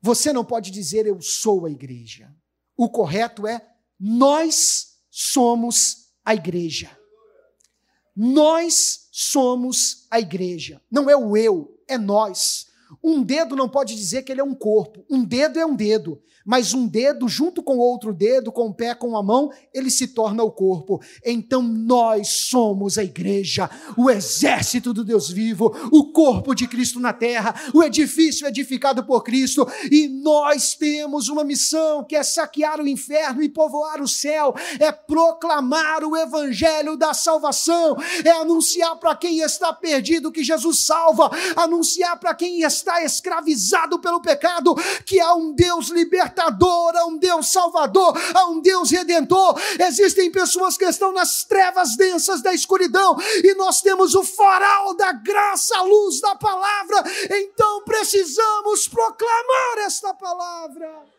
Você 0.01 0.33
não 0.33 0.43
pode 0.43 0.71
dizer 0.71 1.07
eu 1.07 1.21
sou 1.21 1.67
a 1.67 1.71
igreja. 1.71 2.35
O 2.75 2.89
correto 2.89 3.47
é 3.47 3.61
nós 4.01 4.97
somos 5.11 6.15
a 6.25 6.35
igreja. 6.35 6.99
Nós 8.17 9.07
somos 9.13 10.07
a 10.11 10.19
igreja. 10.19 10.81
Não 10.91 11.11
é 11.11 11.17
o 11.17 11.37
eu, 11.37 11.79
é 11.87 11.99
nós. 11.99 12.72
Um 13.03 13.23
dedo 13.23 13.55
não 13.55 13.69
pode 13.69 13.95
dizer 13.95 14.23
que 14.23 14.33
ele 14.33 14.41
é 14.41 14.45
um 14.45 14.55
corpo. 14.55 15.05
Um 15.11 15.25
dedo 15.25 15.59
é 15.59 15.67
um 15.67 15.75
dedo 15.75 16.21
mas 16.45 16.75
um 16.75 16.87
dedo 16.87 17.29
junto 17.29 17.63
com 17.63 17.79
outro 17.79 18.13
dedo, 18.13 18.53
com 18.53 18.69
o 18.69 18.75
pé, 18.75 18.95
com 18.95 19.17
a 19.17 19.23
mão, 19.23 19.51
ele 19.73 19.91
se 19.91 20.09
torna 20.09 20.43
o 20.43 20.51
corpo. 20.51 21.01
Então 21.25 21.63
nós 21.63 22.29
somos 22.29 22.99
a 22.99 23.05
igreja, 23.05 23.71
o 23.97 24.11
exército 24.11 24.93
do 24.93 25.05
Deus 25.05 25.31
vivo, 25.31 25.75
o 25.93 26.13
corpo 26.13 26.55
de 26.55 26.67
Cristo 26.67 27.01
na 27.01 27.13
terra, 27.13 27.55
o 27.73 27.83
edifício 27.83 28.47
edificado 28.47 29.05
por 29.05 29.23
Cristo, 29.23 29.67
e 29.91 30.09
nós 30.09 30.75
temos 30.75 31.29
uma 31.29 31.45
missão 31.45 32.05
que 32.05 32.17
é 32.17 32.23
saquear 32.23 32.81
o 32.81 32.89
inferno 32.89 33.43
e 33.43 33.49
povoar 33.49 34.01
o 34.01 34.09
céu, 34.09 34.55
é 34.79 34.91
proclamar 34.91 36.05
o 36.05 36.17
evangelho 36.17 36.97
da 36.97 37.15
salvação, 37.15 37.97
é 38.25 38.31
anunciar 38.31 38.97
para 38.99 39.15
quem 39.15 39.41
está 39.41 39.73
perdido 39.73 40.33
que 40.33 40.45
Jesus 40.45 40.85
salva, 40.85 41.31
anunciar 41.57 42.19
para 42.19 42.35
quem 42.35 42.63
está 42.63 42.82
escravizado 43.05 43.99
pelo 43.99 44.21
pecado 44.21 44.75
que 45.07 45.21
há 45.21 45.35
um 45.35 45.53
Deus 45.53 45.89
libertador 45.89 46.97
a 46.97 47.07
um 47.07 47.17
Deus 47.19 47.49
salvador, 47.49 48.15
a 48.35 48.47
um 48.47 48.61
Deus 48.61 48.91
redentor. 48.91 49.61
Existem 49.79 50.31
pessoas 50.31 50.77
que 50.77 50.85
estão 50.85 51.13
nas 51.13 51.45
trevas 51.45 51.97
densas 51.97 52.43
da 52.43 52.53
escuridão 52.53 53.17
e 53.43 53.55
nós 53.55 53.81
temos 53.81 54.15
o 54.15 54.23
farol 54.23 54.97
da 54.97 55.13
graça, 55.13 55.77
a 55.77 55.83
luz 55.83 56.21
da 56.21 56.35
palavra. 56.35 57.05
Então 57.31 57.85
precisamos 57.85 58.89
proclamar 58.89 59.79
esta 59.87 60.15
palavra. 60.15 61.13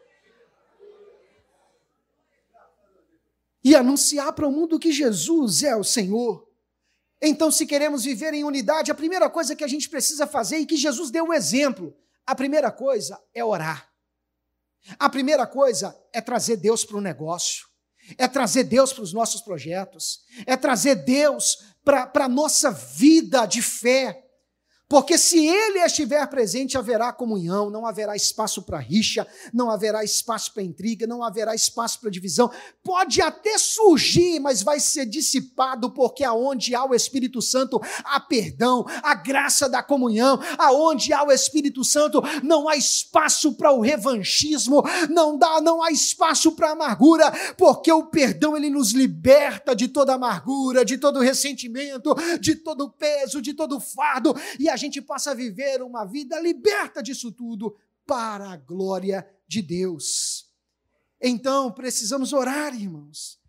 E 3.63 3.75
anunciar 3.75 4.33
para 4.33 4.47
o 4.47 4.51
mundo 4.51 4.77
que 4.77 4.91
Jesus 4.91 5.63
é 5.63 5.75
o 5.75 5.83
Senhor. 5.83 6.52
Então, 7.25 7.49
se 7.49 7.65
queremos 7.65 8.03
viver 8.03 8.33
em 8.33 8.43
unidade, 8.43 8.91
a 8.91 8.95
primeira 8.95 9.29
coisa 9.29 9.55
que 9.55 9.63
a 9.63 9.67
gente 9.67 9.87
precisa 9.87 10.27
fazer, 10.27 10.57
e 10.57 10.65
que 10.65 10.75
Jesus 10.75 11.09
deu 11.09 11.27
o 11.27 11.33
exemplo, 11.33 11.95
a 12.25 12.35
primeira 12.35 12.69
coisa 12.69 13.17
é 13.33 13.43
orar. 13.43 13.89
A 14.99 15.09
primeira 15.09 15.47
coisa 15.47 15.97
é 16.11 16.19
trazer 16.19 16.57
Deus 16.57 16.83
para 16.83 16.97
o 16.97 17.01
negócio, 17.01 17.65
é 18.17 18.27
trazer 18.27 18.65
Deus 18.65 18.91
para 18.91 19.03
os 19.03 19.13
nossos 19.13 19.39
projetos, 19.39 20.19
é 20.45 20.57
trazer 20.57 20.95
Deus 20.95 21.59
para 21.85 22.25
a 22.25 22.29
nossa 22.29 22.69
vida 22.71 23.45
de 23.45 23.61
fé, 23.61 24.21
porque 24.93 25.17
se 25.17 25.47
ele 25.47 25.79
estiver 25.79 26.23
presente, 26.27 26.77
haverá 26.77 27.11
comunhão, 27.11 27.67
não 27.67 27.83
haverá 27.83 28.15
espaço 28.15 28.61
para 28.61 28.77
rixa, 28.77 29.25
não 29.51 29.71
haverá 29.71 30.03
espaço 30.03 30.53
para 30.53 30.61
intriga, 30.61 31.07
não 31.07 31.23
haverá 31.23 31.55
espaço 31.55 31.99
para 31.99 32.11
divisão. 32.11 32.51
Pode 32.83 33.19
até 33.19 33.57
surgir, 33.57 34.39
mas 34.39 34.61
vai 34.61 34.79
ser 34.79 35.07
dissipado, 35.07 35.89
porque 35.89 36.23
aonde 36.23 36.75
há 36.75 36.85
o 36.85 36.93
Espírito 36.93 37.41
Santo, 37.41 37.81
há 38.03 38.19
perdão, 38.19 38.85
a 39.01 39.15
graça 39.15 39.67
da 39.67 39.81
comunhão. 39.81 40.39
Aonde 40.59 41.11
há 41.11 41.23
o 41.23 41.31
Espírito 41.31 41.83
Santo, 41.83 42.21
não 42.43 42.69
há 42.69 42.77
espaço 42.77 43.55
para 43.55 43.71
o 43.71 43.81
revanchismo, 43.81 44.83
não 45.09 45.35
dá, 45.39 45.59
não 45.59 45.81
há 45.81 45.89
espaço 45.89 46.51
para 46.51 46.69
amargura, 46.69 47.31
porque 47.57 47.91
o 47.91 48.05
perdão 48.05 48.55
ele 48.55 48.69
nos 48.69 48.91
liberta 48.91 49.75
de 49.75 49.87
toda 49.87 50.13
amargura, 50.13 50.85
de 50.85 50.99
todo 50.99 51.19
ressentimento, 51.19 52.13
de 52.39 52.53
todo 52.53 52.91
peso, 52.91 53.41
de 53.41 53.55
todo 53.55 53.79
fardo, 53.79 54.35
e 54.59 54.69
a 54.69 54.82
gente 54.83 55.01
possa 55.01 55.33
viver 55.33 55.81
uma 55.81 56.05
vida 56.05 56.39
liberta 56.39 57.01
disso 57.01 57.31
tudo 57.31 57.75
para 58.05 58.51
a 58.51 58.57
glória 58.57 59.27
de 59.47 59.61
Deus. 59.61 60.51
Então, 61.21 61.71
precisamos 61.71 62.33
orar, 62.33 62.75
irmãos. 62.75 63.41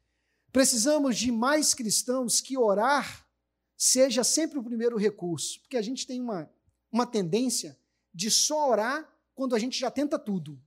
Precisamos 0.53 1.19
de 1.19 1.33
mais 1.33 1.75
cristãos 1.75 2.41
que 2.41 2.57
orar 2.57 3.29
seja 3.77 4.23
sempre 4.23 4.59
o 4.59 4.63
primeiro 4.63 4.97
recurso, 4.97 5.61
porque 5.61 5.77
a 5.77 5.83
gente 5.83 6.07
tem 6.07 6.21
uma, 6.21 6.49
uma 6.93 7.07
tendência 7.07 7.77
de 8.13 8.31
só 8.31 8.71
orar 8.71 9.13
quando 9.35 9.57
a 9.57 9.59
gente 9.59 9.79
já 9.79 9.91
tenta 9.91 10.19
tudo. 10.19 10.61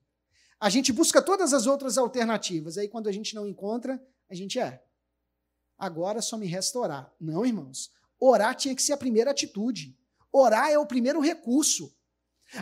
A 0.60 0.69
gente 0.69 0.91
busca 0.91 1.21
todas 1.21 1.53
as 1.53 1.67
outras 1.67 1.97
alternativas, 1.97 2.77
aí 2.77 2.89
quando 2.89 3.08
a 3.08 3.12
gente 3.12 3.34
não 3.34 3.47
encontra, 3.47 4.03
a 4.30 4.36
gente 4.36 4.60
é. 4.60 4.84
Agora 5.77 6.21
só 6.21 6.38
me 6.38 6.47
resta 6.47 6.80
orar. 6.80 7.13
Não, 7.19 7.45
irmãos. 7.45 7.91
Orar 8.19 8.56
tinha 8.56 8.75
que 8.75 8.82
ser 8.82 8.93
a 8.93 8.97
primeira 8.97 9.32
atitude. 9.32 9.95
Orar 10.32 10.70
é 10.70 10.78
o 10.78 10.86
primeiro 10.86 11.20
recurso. 11.20 11.92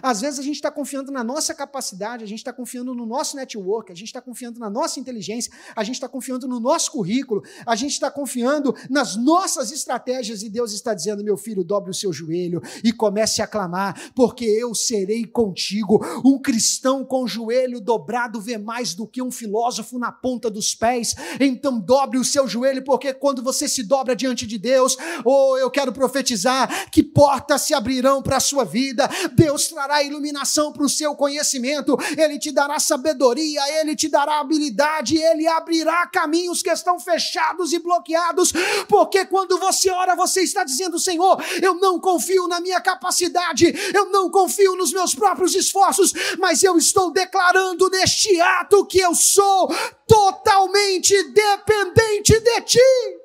Às 0.02 0.22
vezes 0.22 0.40
a 0.40 0.44
gente 0.44 0.56
está 0.56 0.72
confiando 0.72 1.12
na 1.12 1.24
nossa 1.24 1.54
capacidade, 1.54 2.24
a 2.24 2.28
gente 2.28 2.40
está 2.40 2.52
confiando 2.52 2.94
no 2.94 3.06
nosso 3.06 3.36
network, 3.36 3.92
a 3.92 3.96
gente 3.96 4.08
está 4.08 4.22
confiando 4.22 4.60
na 4.60 4.70
nossa 4.70 5.00
inteligência, 5.00 5.52
a 5.76 5.84
gente 5.84 5.96
está 5.96 6.10
confiando 6.10 6.48
no 6.48 6.60
nosso 6.60 6.92
currículo, 6.92 7.44
a 7.66 7.76
gente 7.76 7.92
está 7.92 8.10
confiando 8.10 8.76
nas 8.90 9.16
nossas 9.16 9.72
estratégias 9.72 10.42
e 10.42 10.50
Deus 10.50 10.74
está 10.74 10.94
dizendo: 10.94 11.24
meu 11.24 11.38
filho, 11.38 11.64
dobre 11.64 11.92
o 11.92 11.94
seu 11.94 12.12
joelho 12.12 12.62
e 12.84 12.92
comece 12.92 13.42
a 13.42 13.48
clamar, 13.48 14.12
porque 14.16 14.46
eu 14.46 14.74
serei 14.74 15.26
contigo. 15.26 16.04
Um 16.26 16.40
cristão 16.40 17.06
com 17.06 17.24
o 17.24 17.28
joelho 17.28 17.80
dobrado 17.80 18.42
vê 18.42 18.58
mais 18.58 18.96
do 18.96 19.08
que 19.08 19.22
um 19.22 19.32
filósofo 19.32 20.00
na 20.00 20.12
ponta 20.12 20.50
dos 20.50 20.74
pés. 20.74 21.16
Então 21.40 21.80
dobre 21.80 22.18
o 22.18 22.26
seu 22.26 22.48
joelho, 22.48 22.84
porque 22.84 23.14
quando 23.14 23.44
você 23.44 23.68
se 23.68 23.84
dobra 23.84 24.16
diante 24.16 24.48
de 24.48 24.58
Deus, 24.58 24.98
ou 25.24 25.54
oh, 25.54 25.58
eu 25.58 25.70
quero 25.70 25.92
profetizar 25.92 26.90
que 26.90 27.04
portas 27.04 27.62
se 27.62 27.74
abrirão 27.74 28.22
para 28.22 28.38
a 28.38 28.40
sua 28.40 28.64
vida. 28.64 29.08
Deus 29.36 29.75
trará 29.76 30.02
iluminação 30.02 30.72
para 30.72 30.86
o 30.86 30.90
seu 30.90 31.14
conhecimento, 31.16 31.98
Ele 32.18 32.40
te 32.40 32.50
dará 32.50 32.80
sabedoria, 32.80 33.62
Ele 33.82 33.94
te 33.94 34.08
dará 34.08 34.40
habilidade, 34.40 35.18
Ele 35.18 35.46
abrirá 35.48 36.08
caminhos 36.08 36.64
que 36.64 36.70
estão 36.70 36.98
fechados 36.98 37.74
e 37.74 37.80
bloqueados, 37.80 38.54
porque 38.88 39.26
quando 39.26 39.60
você 39.60 39.92
ora, 39.92 40.16
você 40.16 40.42
está 40.44 40.64
dizendo: 40.64 40.98
Senhor, 40.98 41.44
eu 41.62 41.74
não 41.76 42.00
confio 42.00 42.48
na 42.48 42.62
minha 42.62 42.80
capacidade, 42.80 43.74
eu 43.94 44.06
não 44.12 44.32
confio 44.32 44.78
nos 44.78 44.94
meus 44.94 45.14
próprios 45.14 45.54
esforços, 45.54 46.14
mas 46.40 46.64
eu 46.64 46.78
estou 46.78 47.12
declarando 47.12 47.90
neste 47.90 48.40
ato 48.40 48.86
que 48.86 49.00
eu 49.00 49.14
sou 49.14 49.68
totalmente 50.08 51.22
dependente 51.34 52.40
de 52.40 52.62
Ti. 52.62 53.25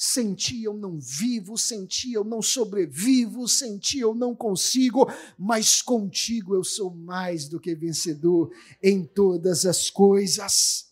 Sem 0.00 0.32
ti 0.32 0.62
eu 0.62 0.74
não 0.74 0.96
vivo, 1.00 1.58
sem 1.58 1.84
ti 1.84 2.12
eu 2.12 2.22
não 2.22 2.40
sobrevivo, 2.40 3.48
sem 3.48 3.76
ti 3.78 3.98
eu 3.98 4.14
não 4.14 4.32
consigo, 4.32 5.10
mas 5.36 5.82
contigo 5.82 6.54
eu 6.54 6.62
sou 6.62 6.94
mais 6.94 7.48
do 7.48 7.58
que 7.58 7.74
vencedor 7.74 8.48
em 8.80 9.04
todas 9.04 9.66
as 9.66 9.90
coisas. 9.90 10.86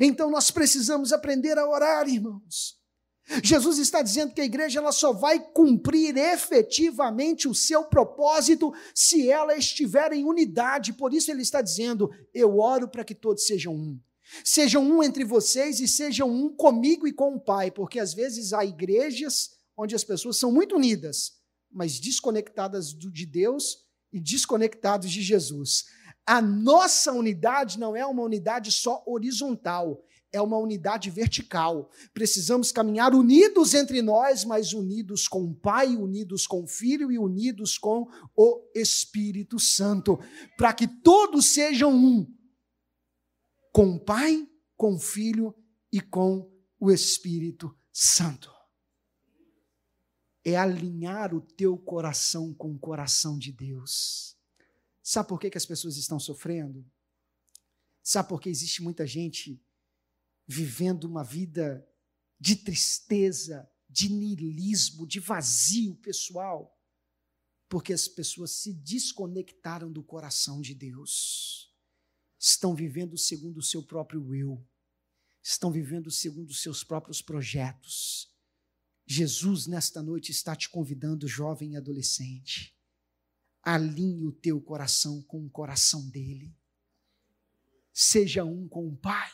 Então 0.00 0.30
nós 0.30 0.50
precisamos 0.50 1.12
aprender 1.12 1.58
a 1.58 1.68
orar, 1.68 2.08
irmãos. 2.08 2.78
Jesus 3.44 3.76
está 3.76 4.00
dizendo 4.00 4.32
que 4.32 4.40
a 4.40 4.46
igreja 4.46 4.78
ela 4.78 4.92
só 4.92 5.12
vai 5.12 5.38
cumprir 5.38 6.16
efetivamente 6.16 7.46
o 7.46 7.54
seu 7.54 7.84
propósito 7.84 8.72
se 8.94 9.30
ela 9.30 9.54
estiver 9.58 10.14
em 10.14 10.24
unidade. 10.24 10.94
Por 10.94 11.12
isso 11.12 11.30
ele 11.30 11.42
está 11.42 11.60
dizendo: 11.60 12.10
Eu 12.32 12.58
oro 12.58 12.88
para 12.88 13.04
que 13.04 13.14
todos 13.14 13.44
sejam 13.44 13.74
um. 13.74 14.00
Sejam 14.44 14.82
um 14.84 15.02
entre 15.02 15.24
vocês 15.24 15.80
e 15.80 15.88
sejam 15.88 16.30
um 16.30 16.54
comigo 16.54 17.06
e 17.06 17.12
com 17.12 17.34
o 17.34 17.40
Pai, 17.40 17.70
porque 17.70 17.98
às 17.98 18.14
vezes 18.14 18.52
há 18.52 18.64
igrejas 18.64 19.50
onde 19.76 19.94
as 19.94 20.04
pessoas 20.04 20.38
são 20.38 20.50
muito 20.50 20.76
unidas, 20.76 21.32
mas 21.70 22.00
desconectadas 22.00 22.92
de 22.92 23.26
Deus 23.26 23.78
e 24.12 24.20
desconectados 24.20 25.10
de 25.10 25.22
Jesus. 25.22 25.84
A 26.26 26.42
nossa 26.42 27.12
unidade 27.12 27.78
não 27.78 27.96
é 27.96 28.04
uma 28.04 28.22
unidade 28.22 28.70
só 28.70 29.02
horizontal, 29.06 30.04
é 30.32 30.40
uma 30.40 30.58
unidade 30.58 31.10
vertical. 31.10 31.90
Precisamos 32.12 32.70
caminhar 32.70 33.14
unidos 33.14 33.72
entre 33.72 34.02
nós, 34.02 34.44
mas 34.44 34.72
unidos 34.72 35.26
com 35.26 35.44
o 35.44 35.54
Pai, 35.54 35.96
unidos 35.96 36.46
com 36.46 36.64
o 36.64 36.66
Filho 36.66 37.10
e 37.10 37.18
unidos 37.18 37.78
com 37.78 38.06
o 38.36 38.62
Espírito 38.74 39.58
Santo, 39.58 40.18
para 40.56 40.72
que 40.72 40.86
todos 40.86 41.46
sejam 41.46 41.92
um 41.92 42.26
com 43.72 43.94
o 43.94 44.00
Pai, 44.00 44.48
com 44.76 44.94
o 44.94 44.98
Filho 44.98 45.54
e 45.92 46.00
com 46.00 46.50
o 46.78 46.90
Espírito 46.90 47.76
Santo. 47.92 48.52
É 50.44 50.56
alinhar 50.56 51.34
o 51.34 51.40
teu 51.40 51.76
coração 51.76 52.54
com 52.54 52.72
o 52.72 52.78
coração 52.78 53.38
de 53.38 53.52
Deus. 53.52 54.36
Sabe 55.02 55.28
por 55.28 55.38
que, 55.38 55.50
que 55.50 55.58
as 55.58 55.66
pessoas 55.66 55.96
estão 55.96 56.18
sofrendo? 56.18 56.84
Sabe 58.02 58.28
por 58.28 58.40
que 58.40 58.48
existe 58.48 58.82
muita 58.82 59.06
gente 59.06 59.62
vivendo 60.46 61.04
uma 61.04 61.22
vida 61.22 61.86
de 62.40 62.56
tristeza, 62.56 63.70
de 63.88 64.08
niilismo, 64.08 65.06
de 65.06 65.20
vazio 65.20 65.94
pessoal? 65.96 66.74
Porque 67.68 67.92
as 67.92 68.08
pessoas 68.08 68.52
se 68.52 68.72
desconectaram 68.72 69.92
do 69.92 70.02
coração 70.02 70.60
de 70.60 70.74
Deus 70.74 71.67
estão 72.38 72.74
vivendo 72.74 73.18
segundo 73.18 73.58
o 73.58 73.62
seu 73.62 73.82
próprio 73.82 74.34
eu, 74.34 74.64
estão 75.42 75.72
vivendo 75.72 76.10
segundo 76.10 76.50
os 76.50 76.62
seus 76.62 76.84
próprios 76.84 77.20
projetos. 77.20 78.32
Jesus, 79.06 79.66
nesta 79.66 80.02
noite, 80.02 80.30
está 80.30 80.54
te 80.54 80.68
convidando, 80.68 81.26
jovem 81.26 81.72
e 81.72 81.76
adolescente. 81.76 82.76
Alinhe 83.62 84.26
o 84.26 84.32
teu 84.32 84.60
coração 84.60 85.22
com 85.22 85.44
o 85.44 85.50
coração 85.50 86.08
dele. 86.10 86.54
Seja 87.92 88.44
um 88.44 88.68
com 88.68 88.86
o 88.86 88.96
Pai, 88.96 89.30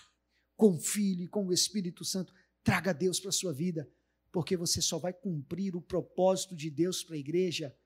com 0.57 0.77
o 0.77 0.81
Filho 0.81 1.25
e 1.25 1.29
com 1.29 1.47
o 1.47 1.53
Espírito 1.53 2.05
Santo. 2.05 2.33
Traga 2.63 2.95
Deus 2.95 3.21
para 3.21 3.29
a 3.29 3.33
sua 3.33 3.53
vida, 3.53 3.91
porque 4.33 4.57
você 4.57 4.81
só 4.81 4.99
vai 4.99 5.13
cumprir 5.13 5.77
o 5.77 5.83
propósito 5.83 6.57
de 6.57 6.71
Deus 6.71 7.03
para 7.03 7.17
a 7.17 7.19
igreja 7.19 7.77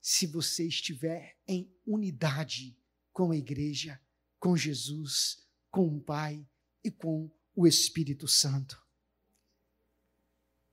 se 0.00 0.26
você 0.26 0.66
estiver 0.66 1.36
em 1.46 1.70
unidade 1.84 2.78
com 3.12 3.32
a 3.32 3.36
igreja 3.36 4.00
com 4.38 4.56
Jesus, 4.56 5.38
com 5.70 5.86
o 5.96 6.00
Pai 6.00 6.46
e 6.84 6.90
com 6.90 7.30
o 7.54 7.66
Espírito 7.66 8.26
Santo. 8.28 8.80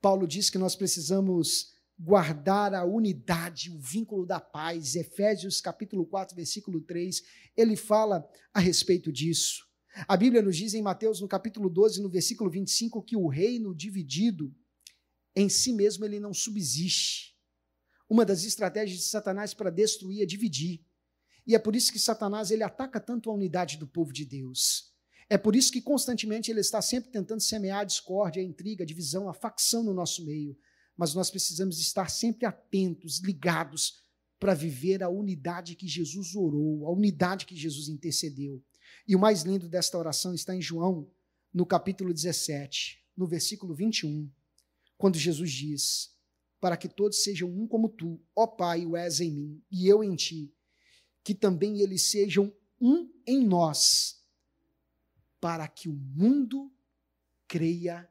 Paulo 0.00 0.26
diz 0.26 0.48
que 0.48 0.58
nós 0.58 0.76
precisamos 0.76 1.74
guardar 1.98 2.74
a 2.74 2.84
unidade, 2.84 3.70
o 3.70 3.78
vínculo 3.78 4.26
da 4.26 4.38
paz. 4.38 4.94
Efésios 4.94 5.60
capítulo 5.60 6.06
4, 6.06 6.36
versículo 6.36 6.80
3, 6.80 7.22
ele 7.56 7.74
fala 7.74 8.28
a 8.52 8.60
respeito 8.60 9.10
disso. 9.10 9.66
A 10.06 10.16
Bíblia 10.16 10.42
nos 10.42 10.56
diz 10.56 10.74
em 10.74 10.82
Mateus, 10.82 11.20
no 11.20 11.28
capítulo 11.28 11.70
12, 11.70 12.02
no 12.02 12.10
versículo 12.10 12.50
25, 12.50 13.02
que 13.02 13.16
o 13.16 13.28
reino 13.28 13.74
dividido 13.74 14.54
em 15.34 15.48
si 15.48 15.72
mesmo 15.72 16.04
ele 16.04 16.20
não 16.20 16.34
subsiste. 16.34 17.34
Uma 18.08 18.24
das 18.24 18.44
estratégias 18.44 19.00
de 19.00 19.06
Satanás 19.06 19.54
para 19.54 19.70
destruir 19.70 20.22
é 20.22 20.26
dividir. 20.26 20.85
E 21.46 21.54
é 21.54 21.58
por 21.58 21.76
isso 21.76 21.92
que 21.92 21.98
Satanás 21.98 22.50
ele 22.50 22.64
ataca 22.64 22.98
tanto 22.98 23.30
a 23.30 23.34
unidade 23.34 23.76
do 23.76 23.86
povo 23.86 24.12
de 24.12 24.24
Deus. 24.24 24.92
É 25.28 25.38
por 25.38 25.54
isso 25.54 25.72
que 25.72 25.80
constantemente 25.80 26.50
ele 26.50 26.60
está 26.60 26.82
sempre 26.82 27.10
tentando 27.10 27.40
semear 27.40 27.80
a 27.80 27.84
discórdia, 27.84 28.42
a 28.42 28.44
intriga, 28.44 28.82
a 28.82 28.86
divisão, 28.86 29.28
a 29.28 29.34
facção 29.34 29.82
no 29.82 29.94
nosso 29.94 30.24
meio. 30.24 30.56
Mas 30.96 31.14
nós 31.14 31.30
precisamos 31.30 31.78
estar 31.78 32.08
sempre 32.08 32.46
atentos, 32.46 33.20
ligados, 33.20 34.04
para 34.38 34.54
viver 34.54 35.02
a 35.02 35.08
unidade 35.08 35.76
que 35.76 35.86
Jesus 35.86 36.34
orou, 36.34 36.86
a 36.86 36.92
unidade 36.92 37.46
que 37.46 37.56
Jesus 37.56 37.88
intercedeu. 37.88 38.62
E 39.06 39.14
o 39.14 39.18
mais 39.18 39.42
lindo 39.42 39.68
desta 39.68 39.96
oração 39.96 40.34
está 40.34 40.54
em 40.54 40.60
João, 40.60 41.08
no 41.52 41.64
capítulo 41.64 42.12
17, 42.12 43.02
no 43.16 43.26
versículo 43.26 43.74
21, 43.74 44.30
quando 44.98 45.16
Jesus 45.16 45.50
diz: 45.50 46.10
Para 46.60 46.76
que 46.76 46.88
todos 46.88 47.22
sejam 47.22 47.48
um 47.48 47.66
como 47.66 47.88
tu, 47.88 48.20
ó 48.34 48.46
Pai, 48.46 48.84
o 48.84 48.96
és 48.96 49.20
em 49.20 49.30
mim, 49.30 49.62
e 49.70 49.88
eu 49.88 50.04
em 50.04 50.14
ti 50.14 50.52
que 51.26 51.34
também 51.34 51.80
eles 51.80 52.02
sejam 52.02 52.54
um 52.80 53.12
em 53.26 53.44
nós, 53.44 54.24
para 55.40 55.66
que 55.66 55.88
o 55.88 55.92
mundo 55.92 56.72
creia 57.48 58.08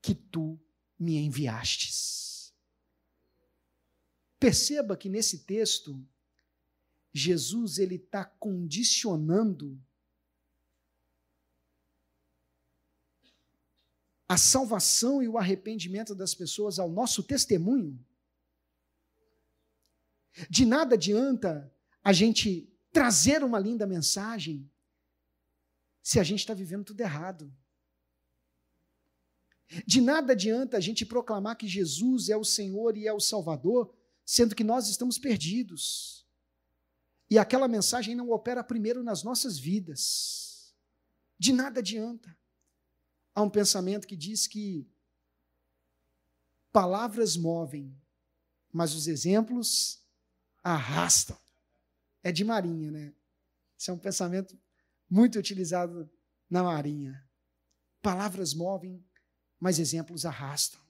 que 0.00 0.14
tu 0.14 0.56
me 0.96 1.16
enviastes. 1.16 2.54
Perceba 4.38 4.96
que 4.96 5.08
nesse 5.08 5.40
texto, 5.40 6.00
Jesus 7.12 7.78
ele 7.78 7.96
está 7.96 8.24
condicionando 8.24 9.76
a 14.28 14.38
salvação 14.38 15.20
e 15.20 15.26
o 15.26 15.38
arrependimento 15.38 16.14
das 16.14 16.36
pessoas 16.36 16.78
ao 16.78 16.88
nosso 16.88 17.20
testemunho. 17.20 17.98
De 20.48 20.64
nada 20.64 20.94
adianta 20.94 21.74
a 22.02 22.12
gente 22.12 22.72
trazer 22.92 23.44
uma 23.44 23.58
linda 23.58 23.86
mensagem 23.86 24.70
se 26.02 26.18
a 26.18 26.24
gente 26.24 26.40
está 26.40 26.54
vivendo 26.54 26.86
tudo 26.86 27.00
errado. 27.00 27.54
De 29.86 30.00
nada 30.00 30.32
adianta 30.32 30.76
a 30.76 30.80
gente 30.80 31.04
proclamar 31.04 31.56
que 31.56 31.68
Jesus 31.68 32.28
é 32.30 32.36
o 32.36 32.44
Senhor 32.44 32.96
e 32.96 33.06
é 33.06 33.12
o 33.12 33.20
Salvador, 33.20 33.94
sendo 34.24 34.54
que 34.54 34.64
nós 34.64 34.88
estamos 34.88 35.18
perdidos. 35.18 36.26
E 37.30 37.38
aquela 37.38 37.68
mensagem 37.68 38.14
não 38.14 38.30
opera 38.30 38.64
primeiro 38.64 39.02
nas 39.02 39.22
nossas 39.22 39.58
vidas. 39.58 40.74
De 41.38 41.52
nada 41.52 41.80
adianta. 41.80 42.34
Há 43.34 43.42
um 43.42 43.50
pensamento 43.50 44.08
que 44.08 44.16
diz 44.16 44.46
que 44.46 44.88
palavras 46.72 47.36
movem, 47.36 47.94
mas 48.72 48.94
os 48.94 49.06
exemplos 49.06 50.02
arrastam 50.62 51.38
é 52.22 52.32
de 52.32 52.44
Marinha, 52.44 52.90
né? 52.90 53.14
Isso 53.76 53.90
é 53.90 53.94
um 53.94 53.98
pensamento 53.98 54.58
muito 55.08 55.38
utilizado 55.38 56.10
na 56.50 56.62
Marinha. 56.62 57.24
Palavras 58.02 58.54
movem, 58.54 59.04
mas 59.58 59.78
exemplos 59.78 60.24
arrastam. 60.24 60.80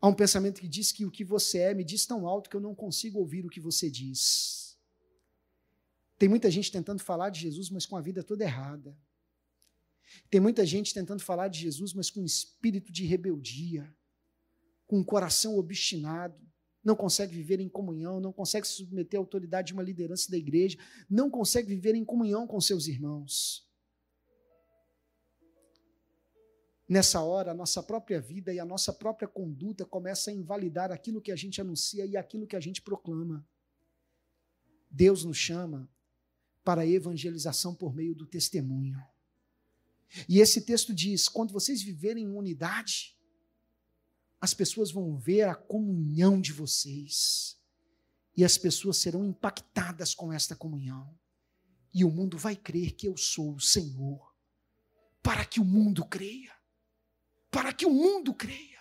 Há 0.00 0.06
um 0.06 0.14
pensamento 0.14 0.60
que 0.60 0.68
diz 0.68 0.92
que 0.92 1.04
o 1.04 1.10
que 1.10 1.24
você 1.24 1.58
é 1.58 1.74
me 1.74 1.82
diz 1.82 2.06
tão 2.06 2.26
alto 2.26 2.48
que 2.48 2.56
eu 2.56 2.60
não 2.60 2.74
consigo 2.74 3.18
ouvir 3.18 3.44
o 3.44 3.50
que 3.50 3.60
você 3.60 3.90
diz. 3.90 4.78
Tem 6.16 6.28
muita 6.28 6.50
gente 6.50 6.70
tentando 6.70 7.02
falar 7.02 7.30
de 7.30 7.40
Jesus, 7.40 7.70
mas 7.70 7.84
com 7.84 7.96
a 7.96 8.00
vida 8.00 8.22
toda 8.22 8.44
errada. 8.44 8.96
Tem 10.30 10.40
muita 10.40 10.64
gente 10.64 10.94
tentando 10.94 11.22
falar 11.22 11.48
de 11.48 11.60
Jesus, 11.60 11.92
mas 11.92 12.10
com 12.10 12.20
um 12.20 12.24
espírito 12.24 12.92
de 12.92 13.04
rebeldia, 13.04 13.92
com 14.86 14.98
um 14.98 15.04
coração 15.04 15.56
obstinado 15.58 16.48
não 16.88 16.96
consegue 16.96 17.34
viver 17.34 17.60
em 17.60 17.68
comunhão, 17.68 18.18
não 18.18 18.32
consegue 18.32 18.66
se 18.66 18.72
submeter 18.72 19.20
à 19.20 19.20
autoridade 19.20 19.66
de 19.68 19.72
uma 19.74 19.82
liderança 19.82 20.30
da 20.30 20.38
igreja, 20.38 20.78
não 21.08 21.28
consegue 21.28 21.68
viver 21.68 21.94
em 21.94 22.02
comunhão 22.02 22.46
com 22.46 22.58
seus 22.62 22.86
irmãos. 22.86 23.68
Nessa 26.88 27.20
hora, 27.20 27.50
a 27.50 27.54
nossa 27.54 27.82
própria 27.82 28.18
vida 28.18 28.54
e 28.54 28.58
a 28.58 28.64
nossa 28.64 28.90
própria 28.90 29.28
conduta 29.28 29.84
começa 29.84 30.30
a 30.30 30.32
invalidar 30.32 30.90
aquilo 30.90 31.20
que 31.20 31.30
a 31.30 31.36
gente 31.36 31.60
anuncia 31.60 32.06
e 32.06 32.16
aquilo 32.16 32.46
que 32.46 32.56
a 32.56 32.60
gente 32.60 32.80
proclama. 32.80 33.46
Deus 34.90 35.22
nos 35.26 35.36
chama 35.36 35.86
para 36.64 36.80
a 36.80 36.86
evangelização 36.86 37.74
por 37.74 37.94
meio 37.94 38.14
do 38.14 38.24
testemunho. 38.24 38.98
E 40.26 40.40
esse 40.40 40.62
texto 40.62 40.94
diz: 40.94 41.28
quando 41.28 41.52
vocês 41.52 41.82
viverem 41.82 42.24
em 42.24 42.32
unidade, 42.32 43.14
as 44.40 44.54
pessoas 44.54 44.90
vão 44.90 45.16
ver 45.16 45.42
a 45.42 45.54
comunhão 45.54 46.40
de 46.40 46.52
vocês. 46.52 47.56
E 48.36 48.44
as 48.44 48.56
pessoas 48.56 48.98
serão 48.98 49.24
impactadas 49.24 50.14
com 50.14 50.32
esta 50.32 50.54
comunhão. 50.54 51.12
E 51.92 52.04
o 52.04 52.10
mundo 52.10 52.38
vai 52.38 52.54
crer 52.54 52.92
que 52.92 53.08
eu 53.08 53.16
sou 53.16 53.54
o 53.54 53.60
Senhor. 53.60 54.34
Para 55.22 55.44
que 55.44 55.58
o 55.58 55.64
mundo 55.64 56.04
creia 56.04 56.58
para 57.50 57.72
que 57.72 57.86
o 57.86 57.90
mundo 57.90 58.34
creia, 58.34 58.78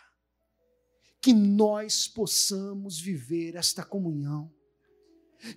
que 1.21 1.33
nós 1.33 2.07
possamos 2.07 2.99
viver 2.99 3.55
esta 3.55 3.83
comunhão. 3.83 4.53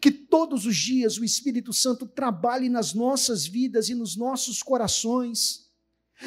Que 0.00 0.10
todos 0.10 0.66
os 0.66 0.76
dias 0.76 1.16
o 1.16 1.24
Espírito 1.24 1.72
Santo 1.72 2.06
trabalhe 2.06 2.68
nas 2.68 2.92
nossas 2.92 3.46
vidas 3.46 3.88
e 3.88 3.94
nos 3.94 4.14
nossos 4.14 4.62
corações, 4.62 5.69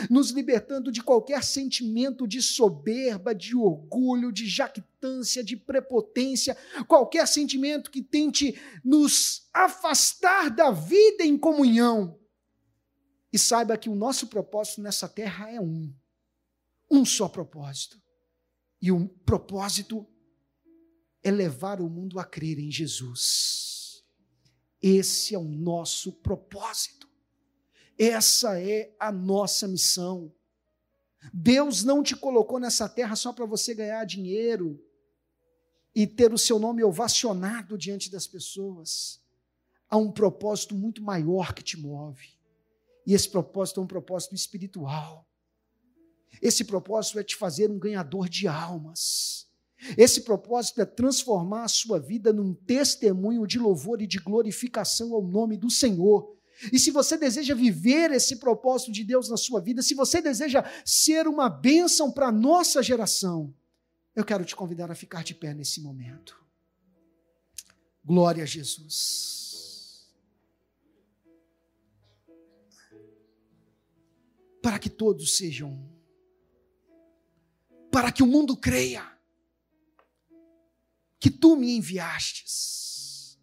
nos 0.10 0.32
libertando 0.32 0.92
de 0.92 1.02
qualquer 1.02 1.44
sentimento 1.44 2.28
de 2.28 2.42
soberba, 2.42 3.34
de 3.34 3.56
orgulho, 3.56 4.32
de 4.32 4.48
jactância, 4.48 5.44
de 5.44 5.56
prepotência, 5.56 6.58
qualquer 6.88 7.28
sentimento 7.28 7.92
que 7.92 8.02
tente 8.02 8.60
nos 8.84 9.48
afastar 9.54 10.50
da 10.50 10.72
vida 10.72 11.24
em 11.24 11.38
comunhão. 11.38 12.20
E 13.32 13.40
saiba 13.40 13.78
que 13.78 13.90
o 13.90 13.96
nosso 13.96 14.28
propósito 14.28 14.82
nessa 14.82 15.10
terra 15.10 15.50
é 15.50 15.60
um 15.60 15.94
um 16.94 17.04
só 17.04 17.28
propósito. 17.28 18.00
E 18.80 18.92
o 18.92 19.08
propósito 19.26 20.06
é 21.24 21.32
levar 21.32 21.82
o 21.82 21.90
mundo 21.90 22.20
a 22.20 22.24
crer 22.24 22.60
em 22.60 22.70
Jesus. 22.70 24.04
Esse 24.82 25.34
é 25.34 25.40
o 25.40 25.44
nosso 25.44 26.12
propósito. 26.12 27.10
Essa 27.98 28.60
é 28.60 28.94
a 29.00 29.12
nossa 29.12 29.68
missão. 29.68 30.32
Deus 31.32 31.84
não 31.84 32.04
te 32.04 32.16
colocou 32.16 32.60
nessa 32.60 32.90
terra 32.90 33.16
só 33.16 33.32
para 33.32 33.46
você 33.46 33.74
ganhar 33.74 34.04
dinheiro 34.06 34.84
e 35.96 36.08
ter 36.08 36.34
o 36.34 36.38
seu 36.38 36.60
nome 36.60 36.84
ovacionado 36.84 37.78
diante 37.78 38.10
das 38.12 38.28
pessoas. 38.28 39.22
Há 39.90 39.98
um 39.98 40.12
propósito 40.12 40.74
muito 40.76 41.04
maior 41.04 41.54
que 41.54 41.64
te 41.64 41.80
move. 41.80 42.30
E 43.06 43.14
esse 43.14 43.30
propósito 43.30 43.80
é 43.80 43.84
um 43.84 43.88
propósito 43.88 44.34
espiritual. 44.34 45.28
Esse 46.42 46.64
propósito 46.64 47.20
é 47.20 47.24
te 47.24 47.36
fazer 47.36 47.70
um 47.70 47.78
ganhador 47.78 48.28
de 48.28 48.48
almas. 48.48 49.48
Esse 49.98 50.22
propósito 50.22 50.82
é 50.82 50.86
transformar 50.86 51.66
a 51.66 51.68
sua 51.68 52.00
vida 52.00 52.32
num 52.32 52.54
testemunho 52.54 53.46
de 53.46 53.60
louvor 53.60 54.02
e 54.02 54.08
de 54.08 54.18
glorificação 54.18 55.14
ao 55.14 55.22
nome 55.22 55.58
do 55.58 55.70
Senhor. 55.70 56.36
E 56.72 56.80
se 56.80 56.92
você 56.92 57.18
deseja 57.18 57.54
viver 57.54 58.12
esse 58.12 58.38
propósito 58.38 58.92
de 58.92 59.04
Deus 59.04 59.30
na 59.30 59.38
sua 59.38 59.60
vida, 59.60 59.82
se 59.82 59.94
você 59.94 60.22
deseja 60.22 60.64
ser 60.86 61.28
uma 61.28 61.50
bênção 61.50 62.12
para 62.12 62.28
a 62.28 62.32
nossa 62.32 62.82
geração, 62.82 63.54
eu 64.16 64.24
quero 64.24 64.46
te 64.46 64.56
convidar 64.56 64.92
a 64.92 64.96
ficar 64.96 65.24
de 65.24 65.34
pé 65.34 65.54
nesse 65.54 65.82
momento. 65.82 66.42
Glória 68.04 68.44
a 68.44 68.46
Jesus. 68.46 70.14
Para 74.62 74.80
que 74.80 74.90
todos 74.90 75.36
sejam 75.38 75.70
um 75.70 75.94
para 77.94 78.12
que 78.12 78.24
o 78.24 78.28
mundo 78.28 78.58
creia 78.58 79.08
que 81.20 81.30
tu 81.30 81.56
me 81.56 81.78
enviastes. 81.78 83.40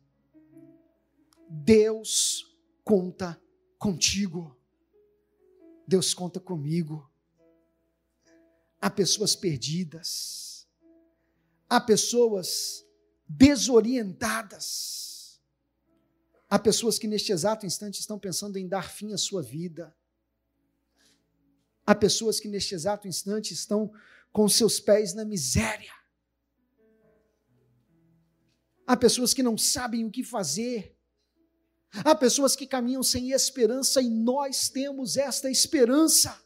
Deus 1.48 2.49
conta 2.90 3.40
contigo. 3.78 4.58
Deus 5.86 6.12
conta 6.12 6.40
comigo. 6.40 7.08
Há 8.80 8.90
pessoas 8.90 9.36
perdidas. 9.36 10.66
Há 11.68 11.80
pessoas 11.80 12.84
desorientadas. 13.28 15.40
Há 16.48 16.58
pessoas 16.58 16.98
que 16.98 17.06
neste 17.06 17.30
exato 17.30 17.64
instante 17.64 18.00
estão 18.00 18.18
pensando 18.18 18.56
em 18.56 18.66
dar 18.66 18.90
fim 18.90 19.12
à 19.12 19.18
sua 19.18 19.40
vida. 19.40 19.96
Há 21.86 21.94
pessoas 21.94 22.40
que 22.40 22.48
neste 22.48 22.74
exato 22.74 23.06
instante 23.06 23.54
estão 23.54 23.92
com 24.32 24.48
seus 24.48 24.80
pés 24.80 25.14
na 25.14 25.24
miséria. 25.24 25.94
Há 28.84 28.96
pessoas 28.96 29.32
que 29.32 29.44
não 29.44 29.56
sabem 29.56 30.04
o 30.04 30.10
que 30.10 30.24
fazer. 30.24 30.99
Há 31.92 32.14
pessoas 32.14 32.54
que 32.54 32.66
caminham 32.66 33.02
sem 33.02 33.32
esperança 33.32 34.00
e 34.00 34.08
nós 34.08 34.68
temos 34.68 35.16
esta 35.16 35.50
esperança. 35.50 36.40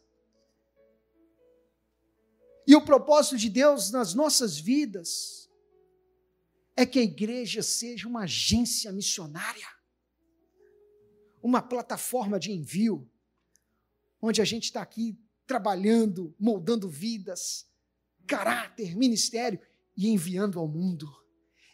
E 2.67 2.75
o 2.75 2.85
propósito 2.85 3.37
de 3.37 3.51
Deus 3.51 3.91
nas 3.91 4.15
nossas 4.15 4.59
vidas 4.59 5.51
é 6.77 6.87
que 6.87 6.99
a 6.99 7.03
igreja 7.03 7.63
seja 7.63 8.09
uma 8.09 8.23
agência 8.23 8.91
missionária, 8.91 9.69
uma 11.43 11.61
plataforma 11.61 12.41
de 12.41 12.51
envio, 12.51 13.09
onde 14.21 14.41
a 14.41 14.45
gente 14.45 14.65
está 14.65 14.81
aqui 14.81 15.19
trabalhando, 15.47 16.35
moldando 16.41 16.89
vidas, 16.89 17.67
caráter, 18.27 18.97
ministério 18.97 19.61
e 19.95 20.09
enviando 20.09 20.59
ao 20.59 20.67
mundo. 20.67 21.07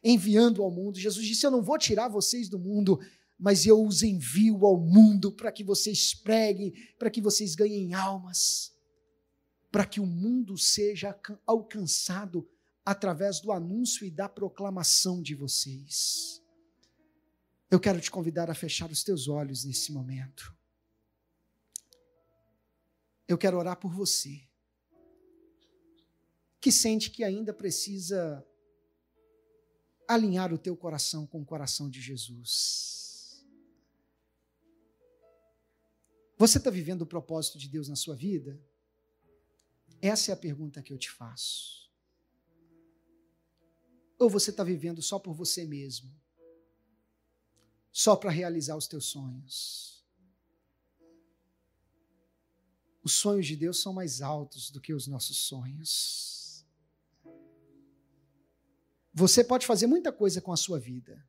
Enviando 0.02 0.62
ao 0.62 0.70
mundo. 0.70 0.98
Jesus 0.98 1.24
disse: 1.26 1.46
Eu 1.46 1.50
não 1.50 1.62
vou 1.62 1.78
tirar 1.78 2.08
vocês 2.08 2.48
do 2.48 2.58
mundo, 2.58 2.98
mas 3.40 3.64
eu 3.64 3.82
os 3.82 4.02
envio 4.02 4.66
ao 4.66 4.78
mundo 4.78 5.32
para 5.32 5.50
que 5.50 5.64
vocês 5.64 6.12
preguem, 6.12 6.74
para 6.98 7.10
que 7.10 7.22
vocês 7.22 7.54
ganhem 7.54 7.94
almas, 7.94 8.76
para 9.72 9.86
que 9.86 9.98
o 9.98 10.04
mundo 10.04 10.58
seja 10.58 11.18
alcançado 11.46 12.46
através 12.84 13.40
do 13.40 13.50
anúncio 13.50 14.06
e 14.06 14.10
da 14.10 14.28
proclamação 14.28 15.22
de 15.22 15.34
vocês. 15.34 16.42
Eu 17.70 17.80
quero 17.80 17.98
te 17.98 18.10
convidar 18.10 18.50
a 18.50 18.54
fechar 18.54 18.90
os 18.90 19.02
teus 19.02 19.26
olhos 19.26 19.64
nesse 19.64 19.90
momento. 19.90 20.54
Eu 23.26 23.38
quero 23.38 23.56
orar 23.56 23.76
por 23.76 23.94
você 23.94 24.42
que 26.60 26.70
sente 26.70 27.10
que 27.10 27.24
ainda 27.24 27.54
precisa 27.54 28.46
alinhar 30.06 30.52
o 30.52 30.58
teu 30.58 30.76
coração 30.76 31.26
com 31.26 31.40
o 31.40 31.46
coração 31.46 31.88
de 31.88 32.02
Jesus. 32.02 32.99
Você 36.40 36.56
está 36.56 36.70
vivendo 36.70 37.02
o 37.02 37.06
propósito 37.06 37.58
de 37.58 37.68
Deus 37.68 37.86
na 37.86 37.94
sua 37.94 38.16
vida? 38.16 38.58
Essa 40.00 40.30
é 40.30 40.32
a 40.32 40.36
pergunta 40.38 40.82
que 40.82 40.90
eu 40.90 40.96
te 40.96 41.10
faço. 41.10 41.92
Ou 44.18 44.30
você 44.30 44.48
está 44.48 44.64
vivendo 44.64 45.02
só 45.02 45.18
por 45.18 45.34
você 45.34 45.66
mesmo? 45.66 46.10
Só 47.92 48.16
para 48.16 48.30
realizar 48.30 48.74
os 48.74 48.88
teus 48.88 49.04
sonhos? 49.04 50.02
Os 53.02 53.12
sonhos 53.12 53.46
de 53.46 53.54
Deus 53.54 53.78
são 53.78 53.92
mais 53.92 54.22
altos 54.22 54.70
do 54.70 54.80
que 54.80 54.94
os 54.94 55.06
nossos 55.06 55.36
sonhos. 55.36 56.64
Você 59.12 59.44
pode 59.44 59.66
fazer 59.66 59.86
muita 59.86 60.10
coisa 60.10 60.40
com 60.40 60.54
a 60.54 60.56
sua 60.56 60.80
vida. 60.80 61.22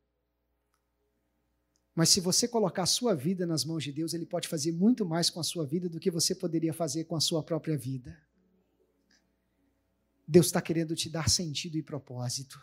Mas 1.94 2.10
se 2.10 2.20
você 2.20 2.48
colocar 2.48 2.84
a 2.84 2.88
sua 2.88 3.14
vida 3.14 3.46
nas 3.46 3.66
mãos 3.66 3.84
de 3.84 3.92
Deus, 3.92 4.14
Ele 4.14 4.26
pode 4.26 4.48
fazer 4.48 4.72
muito 4.72 5.06
mais 5.06 5.30
com 5.30 5.40
a 5.40 5.44
sua 5.44 5.66
vida 5.66 5.90
do 5.90 6.00
que 6.00 6.10
você 6.10 6.34
poderia 6.34 6.74
fazer 6.74 7.04
com 7.06 7.16
a 7.16 7.20
sua 7.20 7.44
própria 7.44 7.78
vida. 7.78 8.18
Deus 10.28 10.46
está 10.46 10.62
querendo 10.62 10.96
te 10.96 11.10
dar 11.10 11.30
sentido 11.30 11.78
e 11.78 11.84
propósito. 11.84 12.62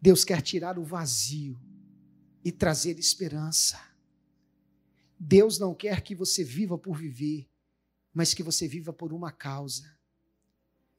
Deus 0.00 0.24
quer 0.24 0.42
tirar 0.42 0.78
o 0.78 0.84
vazio 0.84 1.58
e 2.44 2.52
trazer 2.52 2.98
esperança. 2.98 3.80
Deus 5.18 5.58
não 5.58 5.74
quer 5.74 6.02
que 6.02 6.14
você 6.14 6.44
viva 6.44 6.76
por 6.76 6.98
viver, 6.98 7.48
mas 8.12 8.34
que 8.34 8.42
você 8.42 8.68
viva 8.68 8.92
por 8.92 9.12
uma 9.12 9.32
causa 9.32 9.96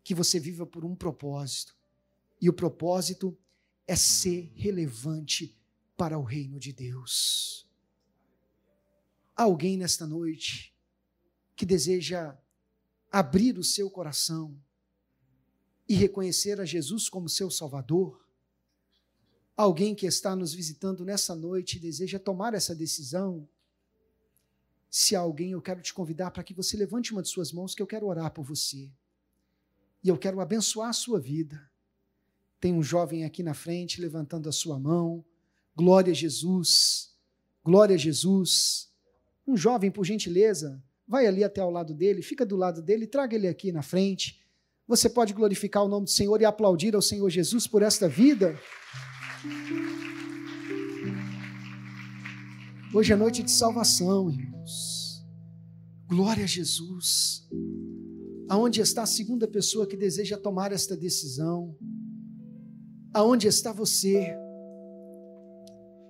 que 0.07 0.15
você 0.15 0.39
viva 0.39 0.65
por 0.65 0.85
um 0.85 0.95
propósito. 0.95 1.75
E 2.39 2.47
o 2.47 2.53
propósito 2.53 3.37
é 3.85 3.93
ser 3.93 4.49
relevante 4.55 5.56
para 5.97 6.17
o 6.17 6.23
reino 6.23 6.59
de 6.59 6.71
Deus. 6.71 7.67
Há 9.35 9.43
alguém 9.43 9.77
nesta 9.77 10.05
noite 10.05 10.73
que 11.55 11.65
deseja 11.65 12.37
abrir 13.11 13.57
o 13.57 13.63
seu 13.63 13.89
coração 13.89 14.55
e 15.89 15.95
reconhecer 15.95 16.61
a 16.61 16.65
Jesus 16.65 17.09
como 17.09 17.27
seu 17.27 17.49
Salvador? 17.49 18.23
Alguém 19.55 19.95
que 19.95 20.05
está 20.05 20.35
nos 20.35 20.53
visitando 20.53 21.03
nessa 21.03 21.35
noite 21.35 21.77
e 21.77 21.79
deseja 21.79 22.19
tomar 22.19 22.53
essa 22.53 22.75
decisão? 22.75 23.49
Se 24.89 25.15
há 25.15 25.19
alguém, 25.19 25.51
eu 25.51 25.61
quero 25.61 25.81
te 25.81 25.93
convidar 25.93 26.31
para 26.31 26.43
que 26.43 26.53
você 26.53 26.77
levante 26.77 27.11
uma 27.11 27.23
de 27.23 27.29
suas 27.29 27.51
mãos, 27.51 27.73
que 27.73 27.81
eu 27.81 27.87
quero 27.87 28.05
orar 28.05 28.31
por 28.31 28.43
você. 28.43 28.91
E 30.03 30.09
eu 30.09 30.17
quero 30.17 30.39
abençoar 30.39 30.89
a 30.89 30.93
sua 30.93 31.19
vida. 31.19 31.69
Tem 32.59 32.73
um 32.73 32.83
jovem 32.83 33.25
aqui 33.25 33.41
na 33.41 33.53
frente 33.53 33.99
levantando 33.99 34.47
a 34.47 34.51
sua 34.51 34.79
mão. 34.79 35.25
Glória 35.77 36.09
a 36.09 36.15
Jesus. 36.15 37.11
Glória 37.63 37.93
a 37.93 37.99
Jesus. 37.99 38.89
Um 39.47 39.55
jovem, 39.55 39.91
por 39.91 40.03
gentileza, 40.03 40.83
vai 41.07 41.27
ali 41.27 41.43
até 41.43 41.61
ao 41.61 41.69
lado 41.69 41.93
dele, 41.93 42.23
fica 42.23 42.43
do 42.43 42.55
lado 42.55 42.81
dele, 42.81 43.05
traga 43.05 43.35
ele 43.35 43.47
aqui 43.47 43.71
na 43.71 43.83
frente. 43.83 44.43
Você 44.87 45.07
pode 45.07 45.33
glorificar 45.33 45.85
o 45.85 45.87
nome 45.87 46.05
do 46.05 46.09
Senhor 46.09 46.41
e 46.41 46.45
aplaudir 46.45 46.95
ao 46.95 47.01
Senhor 47.01 47.29
Jesus 47.29 47.67
por 47.67 47.83
esta 47.83 48.09
vida. 48.09 48.59
Hoje 52.91 53.13
é 53.13 53.15
noite 53.15 53.43
de 53.43 53.51
salvação, 53.51 54.31
irmãos. 54.31 55.23
Glória 56.07 56.45
a 56.45 56.47
Jesus. 56.47 57.47
Aonde 58.49 58.81
está 58.81 59.03
a 59.03 59.05
segunda 59.05 59.47
pessoa 59.47 59.85
que 59.85 59.95
deseja 59.95 60.39
tomar 60.39 60.71
esta 60.71 60.97
decisão? 60.97 61.77
Aonde 63.13 63.47
está 63.47 63.71
você 63.71 64.35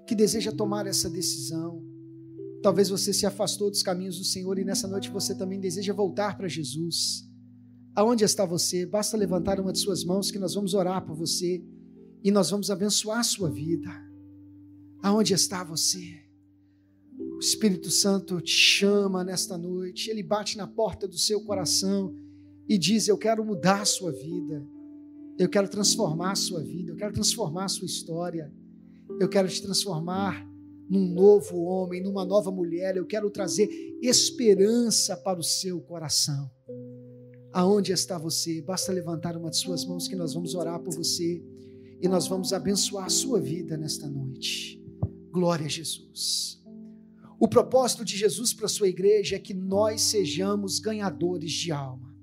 que 0.08 0.16
deseja 0.16 0.52
tomar 0.52 0.88
essa 0.88 1.10
decisão? 1.10 1.84
Talvez 2.64 2.90
você 2.90 3.14
se 3.14 3.26
afastou 3.26 3.70
dos 3.70 3.84
caminhos 3.84 4.18
do 4.18 4.24
Senhor 4.24 4.58
e 4.58 4.66
nessa 4.66 4.88
noite 4.88 5.12
você 5.12 5.36
também 5.36 5.60
deseja 5.60 5.94
voltar 5.94 6.38
para 6.38 6.48
Jesus. 6.48 7.24
Aonde 7.94 8.24
está 8.24 8.46
você? 8.46 8.86
Basta 8.86 9.18
levantar 9.18 9.60
uma 9.60 9.74
de 9.74 9.80
suas 9.80 10.04
mãos 10.04 10.32
que 10.32 10.40
nós 10.40 10.56
vamos 10.56 10.74
orar 10.74 11.06
por 11.06 11.16
você 11.16 11.64
e 12.24 12.32
nós 12.32 12.50
vamos 12.50 12.72
abençoar 12.72 13.20
a 13.20 13.24
sua 13.24 13.50
vida. 13.50 13.90
Aonde 15.04 15.34
está 15.34 15.64
você? 15.64 16.24
O 17.36 17.40
Espírito 17.40 17.92
Santo 17.92 18.42
te 18.42 18.52
chama 18.52 19.24
nesta 19.24 19.58
noite, 19.58 20.10
ele 20.10 20.24
bate 20.24 20.58
na 20.58 20.68
porta 20.68 21.08
do 21.08 21.18
seu 21.18 21.42
coração 21.42 22.16
e 22.68 22.78
diz: 22.78 23.08
Eu 23.08 23.18
quero 23.18 23.46
mudar 23.46 23.82
a 23.82 23.86
sua 23.86 24.12
vida, 24.12 24.66
eu 25.38 25.48
quero 25.48 25.68
transformar 25.68 26.32
a 26.32 26.36
sua 26.36 26.64
vida, 26.64 26.92
eu 26.92 26.96
quero 26.96 27.14
transformar 27.14 27.66
a 27.66 27.70
sua 27.70 27.86
história, 27.86 28.52
eu 29.20 29.28
quero 29.30 29.48
te 29.48 29.62
transformar 29.62 30.48
num 30.90 31.06
novo 31.14 31.64
homem, 31.64 32.02
numa 32.02 32.26
nova 32.26 32.50
mulher, 32.52 32.96
eu 32.96 33.06
quero 33.06 33.30
trazer 33.30 33.70
esperança 34.02 35.18
para 35.18 35.40
o 35.40 35.44
seu 35.44 35.82
coração. 35.82 36.50
Aonde 37.52 37.92
está 37.92 38.18
você? 38.18 38.62
Basta 38.62 38.92
levantar 38.92 39.36
uma 39.36 39.50
de 39.50 39.58
suas 39.58 39.86
mãos 39.86 40.08
que 40.08 40.16
nós 40.16 40.34
vamos 40.34 40.56
orar 40.56 40.80
por 40.80 40.94
você 40.94 41.44
e 42.02 42.08
nós 42.08 42.28
vamos 42.28 42.54
abençoar 42.54 43.06
a 43.06 43.10
sua 43.10 43.40
vida 43.40 43.76
nesta 43.76 44.08
noite. 44.08 44.82
Glória 45.32 45.66
a 45.66 45.70
Jesus. 45.70 46.62
O 47.40 47.48
propósito 47.48 48.04
de 48.04 48.18
Jesus 48.18 48.54
para 48.54 48.66
a 48.66 48.70
sua 48.70 48.88
igreja 48.88 49.36
é 49.36 49.40
que 49.40 49.54
nós 49.54 50.02
sejamos 50.02 50.80
ganhadores 50.80 51.52
de 51.52 51.72
alma. 51.72 52.16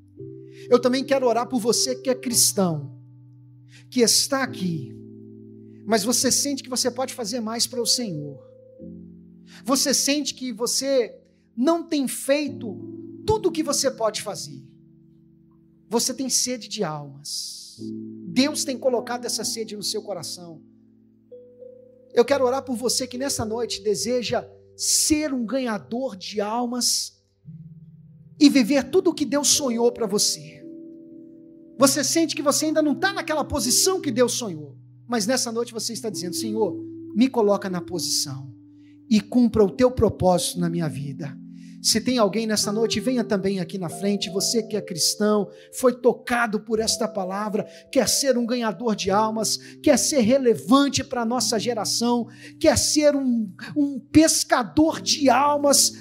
Eu 0.70 0.80
também 0.80 1.04
quero 1.04 1.26
orar 1.26 1.48
por 1.48 1.60
você 1.60 1.94
que 1.94 2.08
é 2.08 2.14
cristão, 2.14 2.98
que 3.90 4.00
está 4.00 4.42
aqui, 4.42 4.96
mas 5.84 6.02
você 6.02 6.30
sente 6.30 6.62
que 6.62 6.70
você 6.70 6.90
pode 6.90 7.14
fazer 7.14 7.40
mais 7.40 7.66
para 7.66 7.80
o 7.80 7.86
Senhor. 7.86 8.42
Você 9.64 9.92
sente 9.92 10.34
que 10.34 10.52
você 10.52 11.18
não 11.56 11.82
tem 11.82 12.08
feito 12.08 12.76
tudo 13.26 13.48
o 13.48 13.52
que 13.52 13.62
você 13.62 13.90
pode 13.90 14.22
fazer. 14.22 14.62
Você 15.88 16.12
tem 16.12 16.28
sede 16.28 16.68
de 16.68 16.82
almas. 16.82 17.78
Deus 18.26 18.64
tem 18.64 18.78
colocado 18.78 19.24
essa 19.24 19.44
sede 19.44 19.76
no 19.76 19.82
seu 19.82 20.02
coração. 20.02 20.62
Eu 22.12 22.24
quero 22.24 22.44
orar 22.44 22.62
por 22.62 22.76
você 22.76 23.06
que 23.06 23.18
nessa 23.18 23.44
noite 23.44 23.82
deseja 23.82 24.48
ser 24.76 25.32
um 25.32 25.44
ganhador 25.44 26.16
de 26.16 26.40
almas 26.40 27.22
e 28.38 28.48
viver 28.48 28.90
tudo 28.90 29.10
o 29.10 29.14
que 29.14 29.24
Deus 29.24 29.48
sonhou 29.48 29.90
para 29.92 30.06
você. 30.06 30.64
Você 31.78 32.04
sente 32.04 32.34
que 32.34 32.42
você 32.42 32.66
ainda 32.66 32.82
não 32.82 32.92
está 32.92 33.12
naquela 33.12 33.44
posição 33.44 34.00
que 34.00 34.10
Deus 34.10 34.32
sonhou, 34.32 34.76
mas 35.06 35.26
nessa 35.26 35.52
noite 35.52 35.72
você 35.72 35.92
está 35.92 36.10
dizendo: 36.10 36.34
Senhor, 36.34 36.74
me 37.14 37.28
coloca 37.28 37.68
na 37.70 37.80
posição 37.80 38.52
e 39.08 39.20
cumpra 39.20 39.64
o 39.64 39.70
teu 39.70 39.90
propósito 39.90 40.58
na 40.58 40.68
minha 40.68 40.88
vida. 40.88 41.36
Se 41.82 42.00
tem 42.00 42.16
alguém 42.16 42.46
nessa 42.46 42.72
noite, 42.72 42.98
venha 42.98 43.22
também 43.22 43.60
aqui 43.60 43.76
na 43.76 43.90
frente. 43.90 44.30
Você 44.30 44.62
que 44.62 44.74
é 44.74 44.80
cristão, 44.80 45.50
foi 45.78 45.92
tocado 45.92 46.60
por 46.60 46.80
esta 46.80 47.06
palavra, 47.06 47.66
quer 47.92 48.08
ser 48.08 48.38
um 48.38 48.46
ganhador 48.46 48.96
de 48.96 49.10
almas, 49.10 49.58
quer 49.82 49.98
ser 49.98 50.20
relevante 50.20 51.04
para 51.04 51.20
a 51.20 51.26
nossa 51.26 51.58
geração, 51.58 52.26
quer 52.58 52.78
ser 52.78 53.14
um, 53.14 53.52
um 53.76 54.00
pescador 54.00 54.98
de 55.02 55.28
almas 55.28 55.92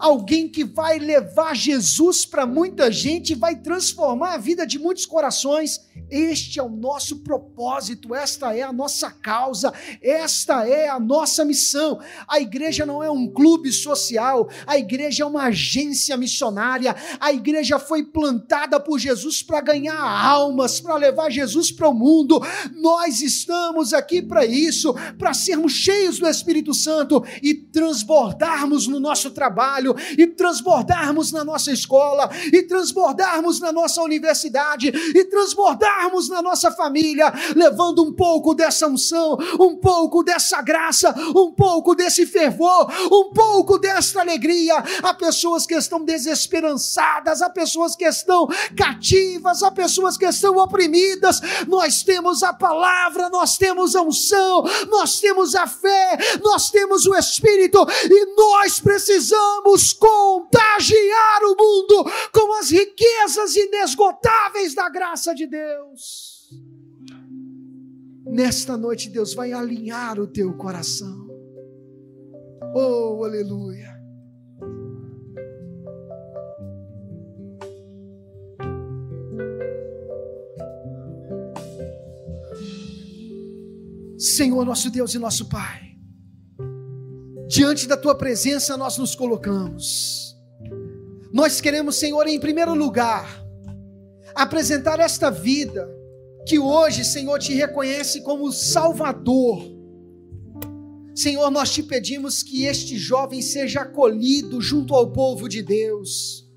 alguém 0.00 0.48
que 0.48 0.64
vai 0.64 0.98
levar 0.98 1.54
Jesus 1.54 2.24
para 2.24 2.46
muita 2.46 2.90
gente, 2.90 3.34
vai 3.34 3.54
transformar 3.54 4.34
a 4.34 4.38
vida 4.38 4.66
de 4.66 4.78
muitos 4.78 5.04
corações. 5.04 5.78
Este 6.10 6.58
é 6.58 6.62
o 6.62 6.68
nosso 6.68 7.18
propósito, 7.18 8.14
esta 8.14 8.54
é 8.54 8.62
a 8.62 8.72
nossa 8.72 9.10
causa, 9.10 9.72
esta 10.02 10.66
é 10.66 10.88
a 10.88 10.98
nossa 10.98 11.44
missão. 11.44 12.00
A 12.26 12.40
igreja 12.40 12.86
não 12.86 13.02
é 13.02 13.10
um 13.10 13.28
clube 13.28 13.72
social, 13.72 14.48
a 14.66 14.78
igreja 14.78 15.22
é 15.24 15.26
uma 15.26 15.44
agência 15.44 16.16
missionária. 16.16 16.94
A 17.18 17.32
igreja 17.32 17.78
foi 17.78 18.02
plantada 18.02 18.80
por 18.80 18.98
Jesus 18.98 19.42
para 19.42 19.60
ganhar 19.60 20.00
almas, 20.00 20.80
para 20.80 20.96
levar 20.96 21.30
Jesus 21.30 21.70
para 21.70 21.88
o 21.88 21.94
mundo. 21.94 22.40
Nós 22.76 23.20
estamos 23.20 23.92
aqui 23.92 24.22
para 24.22 24.44
isso, 24.44 24.94
para 25.18 25.34
sermos 25.34 25.72
cheios 25.72 26.18
do 26.18 26.26
Espírito 26.26 26.72
Santo 26.74 27.24
e 27.42 27.54
transbordarmos 27.54 28.86
no 28.86 29.00
nosso 29.00 29.30
trabalho 29.30 29.94
e 30.16 30.26
transbordarmos 30.26 31.32
na 31.32 31.44
nossa 31.44 31.72
escola, 31.72 32.30
e 32.52 32.62
transbordarmos 32.62 33.60
na 33.60 33.72
nossa 33.72 34.02
universidade, 34.02 34.88
e 34.88 35.24
transbordarmos 35.24 35.89
na 36.28 36.42
nossa 36.42 36.70
família, 36.70 37.32
levando 37.54 38.02
um 38.02 38.12
pouco 38.12 38.54
dessa 38.54 38.86
unção, 38.86 39.36
um 39.58 39.76
pouco 39.76 40.22
dessa 40.22 40.60
graça, 40.60 41.14
um 41.34 41.52
pouco 41.52 41.94
desse 41.94 42.26
fervor, 42.26 42.90
um 43.10 43.32
pouco 43.32 43.78
desta 43.78 44.20
alegria 44.20 44.76
a 45.02 45.14
pessoas 45.14 45.66
que 45.66 45.74
estão 45.74 46.04
desesperançadas, 46.04 47.42
a 47.42 47.50
pessoas 47.50 47.96
que 47.96 48.04
estão 48.04 48.46
cativas, 48.76 49.62
a 49.62 49.70
pessoas 49.70 50.16
que 50.16 50.26
estão 50.26 50.56
oprimidas. 50.56 51.40
Nós 51.66 52.02
temos 52.02 52.42
a 52.42 52.52
palavra, 52.52 53.28
nós 53.28 53.56
temos 53.56 53.94
a 53.96 54.02
unção, 54.02 54.64
nós 54.88 55.20
temos 55.20 55.54
a 55.54 55.66
fé, 55.66 56.18
nós 56.42 56.70
temos 56.70 57.06
o 57.06 57.14
Espírito 57.14 57.86
e 58.10 58.34
nós 58.36 58.80
precisamos 58.80 59.92
contagiar 59.92 61.42
o 61.44 61.56
mundo 61.56 62.10
com 62.32 62.58
as 62.58 62.70
riquezas 62.70 63.56
inesgotáveis 63.56 64.74
da 64.74 64.88
graça 64.88 65.34
de 65.34 65.46
Deus. 65.46 65.79
Nesta 68.26 68.76
noite, 68.76 69.08
Deus 69.08 69.34
vai 69.34 69.52
alinhar 69.52 70.18
o 70.18 70.26
teu 70.26 70.54
coração. 70.56 71.28
Oh, 72.74 73.24
aleluia. 73.24 73.88
Senhor, 84.18 84.64
nosso 84.64 84.90
Deus 84.90 85.14
e 85.14 85.18
nosso 85.18 85.48
Pai 85.48 85.90
diante 87.50 87.88
da 87.88 87.96
tua 87.96 88.14
presença 88.14 88.76
nós 88.76 88.96
nos 88.96 89.16
colocamos. 89.16 90.36
Nós 91.32 91.60
queremos, 91.60 91.96
Senhor, 91.96 92.24
em 92.28 92.38
primeiro 92.38 92.74
lugar, 92.74 93.39
apresentar 94.42 94.98
esta 94.98 95.30
vida 95.30 95.88
que 96.46 96.58
hoje, 96.58 97.04
Senhor, 97.04 97.38
te 97.38 97.52
reconhece 97.54 98.22
como 98.22 98.50
Salvador. 98.50 99.62
Senhor, 101.14 101.50
nós 101.50 101.70
te 101.70 101.82
pedimos 101.82 102.42
que 102.42 102.64
este 102.64 102.96
jovem 102.96 103.42
seja 103.42 103.82
acolhido 103.82 104.60
junto 104.60 104.94
ao 104.94 105.12
povo 105.12 105.48
de 105.48 105.62
Deus 105.62 106.48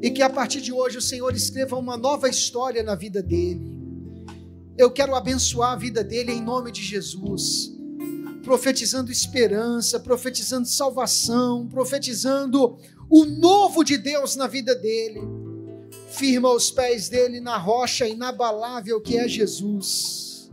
e 0.00 0.10
que 0.10 0.22
a 0.22 0.30
partir 0.30 0.60
de 0.60 0.72
hoje 0.72 0.96
o 0.96 1.02
Senhor 1.02 1.34
escreva 1.34 1.76
uma 1.76 1.96
nova 1.96 2.28
história 2.28 2.82
na 2.82 2.94
vida 2.94 3.22
dele. 3.22 3.74
Eu 4.78 4.90
quero 4.90 5.14
abençoar 5.14 5.72
a 5.72 5.76
vida 5.76 6.02
dele 6.02 6.32
em 6.32 6.40
nome 6.40 6.72
de 6.72 6.82
Jesus 6.82 7.74
profetizando 8.42 9.10
esperança, 9.10 9.98
profetizando 9.98 10.68
salvação, 10.68 11.66
profetizando 11.66 12.76
o 13.08 13.24
novo 13.24 13.82
de 13.82 13.96
Deus 13.96 14.36
na 14.36 14.46
vida 14.46 14.74
dele. 14.74 15.43
Firma 16.16 16.50
os 16.50 16.70
pés 16.70 17.08
dele 17.08 17.40
na 17.40 17.56
rocha 17.56 18.06
inabalável 18.06 19.00
que 19.00 19.16
é 19.16 19.28
Jesus. 19.28 20.50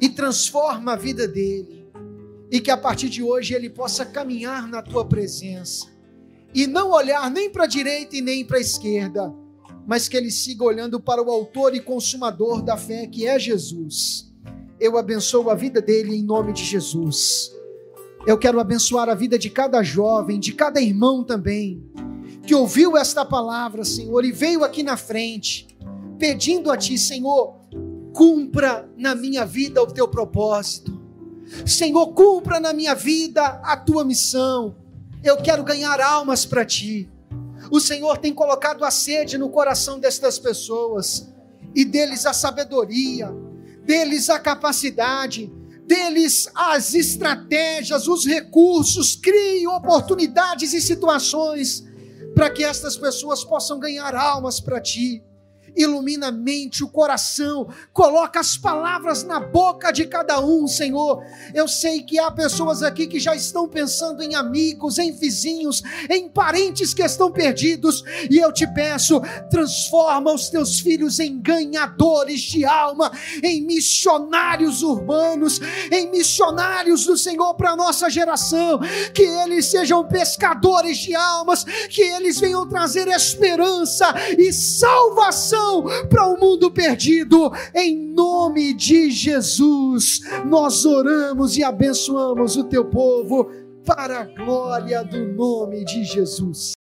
E 0.00 0.08
transforma 0.08 0.92
a 0.92 0.96
vida 0.96 1.26
dele. 1.28 1.86
E 2.50 2.60
que 2.60 2.70
a 2.70 2.76
partir 2.76 3.08
de 3.08 3.22
hoje 3.22 3.54
ele 3.54 3.70
possa 3.70 4.04
caminhar 4.04 4.68
na 4.68 4.82
tua 4.82 5.04
presença. 5.04 5.86
E 6.54 6.66
não 6.66 6.90
olhar 6.90 7.30
nem 7.30 7.50
para 7.50 7.64
a 7.64 7.68
direita 7.68 8.16
e 8.16 8.20
nem 8.20 8.44
para 8.44 8.58
a 8.58 8.60
esquerda, 8.60 9.34
mas 9.86 10.06
que 10.06 10.16
ele 10.16 10.30
siga 10.30 10.64
olhando 10.64 11.00
para 11.00 11.22
o 11.22 11.30
Autor 11.30 11.74
e 11.74 11.80
Consumador 11.80 12.62
da 12.62 12.76
fé, 12.76 13.06
que 13.06 13.26
é 13.26 13.38
Jesus 13.38 14.32
eu 14.82 14.98
abençoo 14.98 15.48
a 15.48 15.54
vida 15.54 15.80
dele 15.80 16.16
em 16.16 16.24
nome 16.24 16.52
de 16.52 16.64
Jesus. 16.64 17.52
Eu 18.26 18.36
quero 18.36 18.58
abençoar 18.58 19.08
a 19.08 19.14
vida 19.14 19.38
de 19.38 19.48
cada 19.48 19.80
jovem, 19.80 20.40
de 20.40 20.52
cada 20.52 20.80
irmão 20.80 21.22
também, 21.22 21.80
que 22.44 22.54
ouviu 22.54 22.96
esta 22.96 23.24
palavra, 23.24 23.84
Senhor, 23.84 24.24
e 24.24 24.32
veio 24.32 24.64
aqui 24.64 24.82
na 24.82 24.96
frente, 24.96 25.68
pedindo 26.18 26.70
a 26.70 26.76
Ti, 26.76 26.98
Senhor, 26.98 27.56
cumpra 28.12 28.88
na 28.96 29.14
minha 29.14 29.44
vida 29.44 29.82
o 29.82 29.86
Teu 29.86 30.08
propósito. 30.08 31.00
Senhor, 31.66 32.08
cumpra 32.08 32.58
na 32.58 32.72
minha 32.72 32.94
vida 32.94 33.44
a 33.62 33.76
Tua 33.76 34.04
missão. 34.04 34.76
Eu 35.22 35.36
quero 35.36 35.62
ganhar 35.62 36.00
almas 36.00 36.44
para 36.44 36.64
Ti. 36.64 37.08
O 37.70 37.78
Senhor 37.78 38.18
tem 38.18 38.34
colocado 38.34 38.84
a 38.84 38.90
sede 38.90 39.38
no 39.38 39.48
coração 39.48 40.00
destas 40.00 40.38
pessoas 40.38 41.32
e 41.74 41.84
deles 41.84 42.26
a 42.26 42.32
sabedoria, 42.32 43.32
deles 43.84 44.28
a 44.28 44.38
capacidade, 44.38 45.50
deles 45.86 46.48
as 46.54 46.92
estratégias, 46.94 48.08
os 48.08 48.26
recursos, 48.26 49.14
crie 49.14 49.66
oportunidades 49.68 50.72
e 50.72 50.80
situações 50.80 51.91
para 52.42 52.50
que 52.50 52.64
estas 52.64 52.96
pessoas 52.96 53.44
possam 53.44 53.78
ganhar 53.78 54.16
almas 54.16 54.58
para 54.58 54.80
ti 54.80 55.22
ilumina 55.76 56.28
a 56.28 56.32
mente, 56.32 56.84
o 56.84 56.88
coração, 56.88 57.68
coloca 57.92 58.40
as 58.40 58.56
palavras 58.56 59.24
na 59.24 59.40
boca 59.40 59.90
de 59.92 60.06
cada 60.06 60.40
um, 60.40 60.66
Senhor. 60.66 61.24
Eu 61.54 61.66
sei 61.66 62.02
que 62.02 62.18
há 62.18 62.30
pessoas 62.30 62.82
aqui 62.82 63.06
que 63.06 63.18
já 63.18 63.34
estão 63.34 63.68
pensando 63.68 64.22
em 64.22 64.34
amigos, 64.34 64.98
em 64.98 65.12
vizinhos, 65.12 65.82
em 66.10 66.28
parentes 66.28 66.92
que 66.92 67.02
estão 67.02 67.30
perdidos, 67.30 68.04
e 68.30 68.38
eu 68.38 68.52
te 68.52 68.66
peço, 68.66 69.20
transforma 69.50 70.32
os 70.32 70.48
teus 70.48 70.80
filhos 70.80 71.18
em 71.18 71.40
ganhadores 71.40 72.40
de 72.40 72.64
alma, 72.64 73.10
em 73.42 73.62
missionários 73.62 74.82
urbanos, 74.82 75.60
em 75.90 76.10
missionários 76.10 77.06
do 77.06 77.16
Senhor 77.16 77.54
para 77.54 77.70
a 77.70 77.76
nossa 77.76 78.10
geração, 78.10 78.80
que 79.14 79.22
eles 79.22 79.66
sejam 79.66 80.06
pescadores 80.06 80.98
de 80.98 81.14
almas, 81.14 81.64
que 81.64 82.02
eles 82.02 82.38
venham 82.38 82.68
trazer 82.68 83.08
esperança 83.08 84.12
e 84.38 84.52
salvação 84.52 85.61
para 86.08 86.26
o 86.26 86.38
mundo 86.38 86.70
perdido. 86.70 87.52
Em 87.74 87.96
nome 87.96 88.74
de 88.74 89.10
Jesus, 89.10 90.20
nós 90.46 90.84
oramos 90.84 91.56
e 91.56 91.62
abençoamos 91.62 92.56
o 92.56 92.64
teu 92.64 92.84
povo 92.84 93.50
para 93.84 94.20
a 94.20 94.24
glória 94.24 95.02
do 95.04 95.26
nome 95.34 95.84
de 95.84 96.04
Jesus. 96.04 96.72